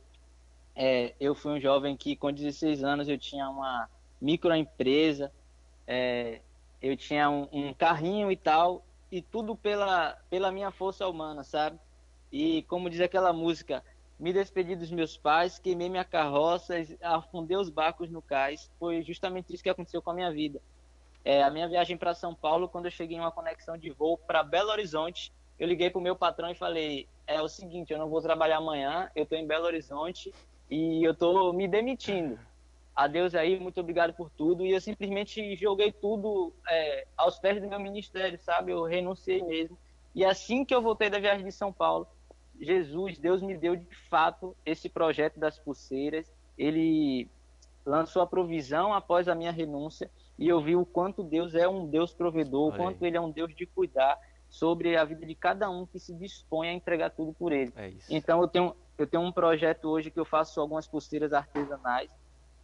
É, 0.76 1.16
eu 1.20 1.34
fui 1.34 1.54
um 1.54 1.60
jovem 1.60 1.98
que, 1.98 2.16
com 2.16 2.32
16 2.32 2.84
anos, 2.84 3.10
eu 3.10 3.18
tinha 3.18 3.50
uma 3.50 3.90
microempresa, 4.22 5.32
é, 5.88 6.42
eu 6.82 6.96
tinha 6.96 7.30
um, 7.30 7.48
um 7.52 7.74
carrinho 7.74 8.32
e 8.32 8.38
tal, 8.38 8.86
e 9.12 9.22
tudo 9.22 9.56
pela, 9.56 10.16
pela 10.30 10.52
minha 10.52 10.70
força 10.70 11.08
humana, 11.08 11.44
sabe? 11.44 11.80
E 12.32 12.62
como 12.64 12.90
diz 12.90 13.02
aquela 13.02 13.34
música, 13.34 13.84
me 14.20 14.34
despedi 14.34 14.76
dos 14.76 14.92
meus 14.92 15.18
pais, 15.18 15.60
queimei 15.60 15.90
minha 15.90 16.04
carroça, 16.04 16.76
afundei 17.02 17.58
os 17.58 17.70
barcos 17.70 18.10
no 18.10 18.22
cais. 18.22 18.70
Foi 18.80 19.02
justamente 19.02 19.54
isso 19.54 19.64
que 19.64 19.70
aconteceu 19.70 20.02
com 20.02 20.12
a 20.12 20.14
minha 20.14 20.32
vida. 20.32 20.62
É, 21.28 21.44
a 21.44 21.50
minha 21.50 21.68
viagem 21.68 21.98
para 21.98 22.14
São 22.14 22.34
Paulo, 22.34 22.70
quando 22.70 22.86
eu 22.86 22.92
cheguei 22.92 23.18
em 23.18 23.20
uma 23.20 23.34
conexão 23.34 23.78
de 23.78 23.90
voo 23.90 24.18
para 24.18 24.42
Belo 24.44 24.70
Horizonte, 24.70 25.30
eu 25.60 25.68
liguei 25.68 25.90
pro 25.90 26.00
meu 26.00 26.16
patrão 26.16 26.50
e 26.50 26.56
falei: 26.56 27.06
é 27.28 27.42
o 27.42 27.50
seguinte, 27.50 27.92
eu 27.92 28.00
não 28.00 28.08
vou 28.08 28.22
trabalhar 28.22 28.60
amanhã, 28.60 29.12
eu 29.14 29.26
tô 29.26 29.36
em 29.36 29.46
Belo 29.46 29.66
Horizonte 29.66 30.34
e 30.72 31.04
eu 31.04 31.14
tô 31.14 31.52
me 31.52 31.68
demitindo. 31.68 32.40
Adeus 32.96 33.36
aí, 33.36 33.60
muito 33.60 33.78
obrigado 33.82 34.14
por 34.14 34.30
tudo. 34.30 34.66
E 34.66 34.72
eu 34.72 34.80
simplesmente 34.80 35.54
joguei 35.58 35.92
tudo 35.92 36.54
é, 36.66 37.06
aos 37.18 37.38
pés 37.38 37.62
do 37.62 37.68
meu 37.68 37.80
ministério, 37.82 38.40
sabe? 38.40 38.72
Eu 38.72 38.84
renunciei 38.84 39.44
mesmo. 39.44 39.78
E 40.16 40.24
assim 40.24 40.64
que 40.64 40.74
eu 40.74 40.82
voltei 40.82 41.10
da 41.10 41.20
viagem 41.20 41.46
de 41.46 41.52
São 41.52 41.74
Paulo, 41.74 42.08
Jesus, 42.58 43.18
Deus 43.18 43.42
me 43.42 43.58
deu 43.58 43.76
de 43.76 43.96
fato 44.10 44.56
esse 44.66 44.88
projeto 44.88 45.38
das 45.38 45.60
pulseiras. 45.60 46.32
Ele 46.58 47.30
lançou 47.86 48.22
a 48.22 48.28
provisão 48.28 48.94
após 48.94 49.28
a 49.28 49.36
minha 49.36 49.52
renúncia 49.52 50.10
e 50.38 50.48
eu 50.48 50.62
vi 50.62 50.76
o 50.76 50.86
quanto 50.86 51.24
Deus 51.24 51.56
é 51.56 51.68
um 51.68 51.88
Deus 51.88 52.14
provedor, 52.14 52.74
o 52.74 52.78
quanto 52.78 53.04
Ele 53.06 53.18
é 53.18 53.22
um 53.22 53.32
Deus 53.32 53.56
de 53.56 53.66
cuidar 53.66 54.20
sobre 54.50 54.96
a 54.96 55.04
vida 55.04 55.26
de 55.26 55.36
cada 55.36 55.70
um 55.70 55.86
que 55.86 56.00
se 56.00 56.14
dispõe 56.14 56.70
a 56.70 56.74
entregar 56.74 57.10
tudo 57.10 57.34
por 57.34 57.52
Ele. 57.52 57.74
É. 57.76 57.92
Então 58.10 58.42
eu 58.42 58.48
tenho, 58.48 58.76
eu 58.98 59.08
tenho 59.08 59.24
um 59.24 59.32
projeto 59.32 59.86
hoje 59.86 60.12
que 60.12 60.20
eu 60.20 60.26
faço 60.26 60.62
algumas 60.62 60.88
pulseiras 60.88 61.34
artesanais, 61.34 62.10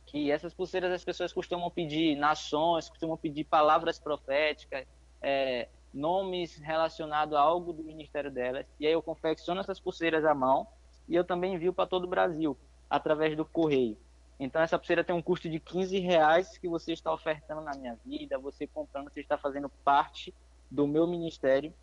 que 0.06 0.32
essas 0.32 0.54
pulseiras 0.54 0.92
as 0.92 1.04
pessoas 1.04 1.34
costumam 1.34 1.70
pedir 1.70 2.16
nações, 2.16 2.90
costumam 2.90 3.18
pedir 3.18 3.46
palavras 3.46 4.00
proféticas, 4.00 4.86
é, 5.22 5.68
nomes 5.94 6.58
relacionados 6.58 7.36
a 7.36 7.40
algo 7.40 7.74
do 7.74 7.84
ministério 7.84 8.32
delas. 8.32 8.66
E 8.80 8.86
aí 8.86 8.94
eu 8.94 9.02
confecciono 9.02 9.62
essas 9.62 9.80
pulseiras 9.80 10.26
à 10.26 10.34
mão 10.34 10.68
e 11.08 11.16
eu 11.16 11.24
também 11.24 11.56
envio 11.56 11.74
para 11.74 11.88
todo 11.88 12.06
o 12.06 12.08
Brasil, 12.08 12.58
através 12.90 13.36
do 13.36 13.46
correio. 13.46 13.98
Então 14.40 14.62
essa 14.62 14.78
pulseira 14.78 15.04
tem 15.04 15.16
um 15.16 15.22
custo 15.22 15.50
de 15.50 15.60
15 15.60 16.00
reais 16.00 16.58
que 16.58 16.68
você 16.68 16.94
está 16.94 17.14
ofertando 17.14 17.62
na 17.62 17.72
minha 17.76 17.98
vida, 18.06 18.38
você 18.38 18.68
comprando, 18.68 19.12
você 19.12 19.22
está 19.22 19.38
fazendo 19.38 19.70
parte 19.84 20.34
do 20.70 20.88
meu 20.88 21.08
ministério. 21.08 21.74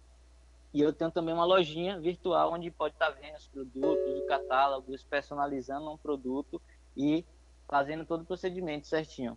E 0.72 0.80
eu 0.80 0.92
tenho 0.92 1.10
também 1.10 1.34
uma 1.34 1.44
lojinha 1.44 1.98
virtual 1.98 2.52
onde 2.52 2.70
pode 2.70 2.94
estar 2.94 3.10
vendo 3.10 3.36
os 3.36 3.46
produtos, 3.48 4.18
o 4.18 4.26
catálogo, 4.26 4.94
personalizando 5.08 5.90
um 5.90 5.96
produto 5.96 6.60
e 6.96 7.24
fazendo 7.68 8.04
todo 8.04 8.22
o 8.22 8.24
procedimento 8.24 8.86
certinho. 8.86 9.36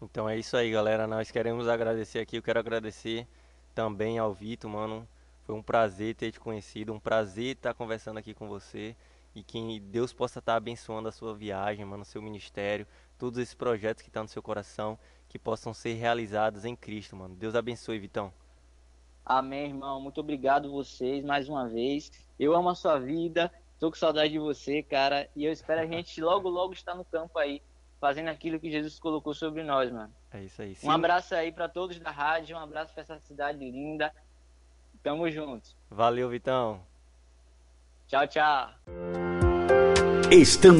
Então 0.00 0.28
é 0.28 0.38
isso 0.38 0.56
aí, 0.56 0.70
galera. 0.70 1.06
Nós 1.06 1.30
queremos 1.30 1.68
agradecer 1.68 2.18
aqui. 2.18 2.36
Eu 2.36 2.42
quero 2.42 2.58
agradecer 2.58 3.26
também 3.74 4.18
ao 4.18 4.32
Vitor, 4.32 4.70
mano. 4.70 5.08
Foi 5.44 5.54
um 5.54 5.62
prazer 5.62 6.14
ter 6.14 6.32
te 6.32 6.40
conhecido, 6.40 6.92
um 6.92 7.00
prazer 7.00 7.56
estar 7.56 7.74
conversando 7.74 8.18
aqui 8.18 8.32
com 8.32 8.48
você. 8.48 8.96
E 9.34 9.42
que 9.42 9.80
Deus 9.80 10.12
possa 10.12 10.38
estar 10.38 10.54
abençoando 10.54 11.08
a 11.08 11.12
sua 11.12 11.34
viagem, 11.34 11.84
mano, 11.84 12.04
seu 12.04 12.22
ministério, 12.22 12.86
todos 13.18 13.38
esses 13.38 13.54
projetos 13.54 14.02
que 14.02 14.08
estão 14.08 14.22
no 14.22 14.28
seu 14.28 14.42
coração, 14.42 14.98
que 15.28 15.38
possam 15.38 15.74
ser 15.74 15.94
realizados 15.94 16.64
em 16.64 16.76
Cristo, 16.76 17.16
mano. 17.16 17.34
Deus 17.34 17.54
abençoe, 17.54 17.98
Vitão. 17.98 18.32
Amém, 19.24 19.68
irmão. 19.68 20.00
Muito 20.00 20.20
obrigado 20.20 20.70
vocês 20.70 21.24
mais 21.24 21.48
uma 21.48 21.66
vez. 21.68 22.12
Eu 22.38 22.54
amo 22.54 22.68
a 22.68 22.74
sua 22.74 22.98
vida. 22.98 23.50
Tô 23.80 23.90
com 23.90 23.96
saudade 23.96 24.32
de 24.32 24.38
você, 24.38 24.82
cara. 24.82 25.28
E 25.34 25.44
eu 25.44 25.52
espero 25.52 25.80
a 25.80 25.86
gente 25.86 26.20
logo, 26.20 26.48
logo 26.48 26.72
estar 26.72 26.94
no 26.94 27.04
campo 27.04 27.38
aí, 27.38 27.60
fazendo 28.00 28.28
aquilo 28.28 28.60
que 28.60 28.70
Jesus 28.70 28.98
colocou 29.00 29.34
sobre 29.34 29.64
nós, 29.64 29.90
mano. 29.90 30.12
É 30.30 30.42
isso 30.42 30.62
aí. 30.62 30.76
Um 30.82 30.90
abraço 30.90 31.34
aí 31.34 31.50
para 31.50 31.68
todos 31.68 31.98
da 31.98 32.10
rádio. 32.10 32.56
Um 32.56 32.60
abraço 32.60 32.92
para 32.92 33.02
essa 33.02 33.18
cidade 33.18 33.58
linda. 33.58 34.14
Tamo 35.02 35.28
juntos. 35.30 35.74
Valeu, 35.90 36.28
Vitão. 36.28 36.80
Tchau, 38.14 38.28
tchau. 38.28 38.68
Estamos 40.30 40.72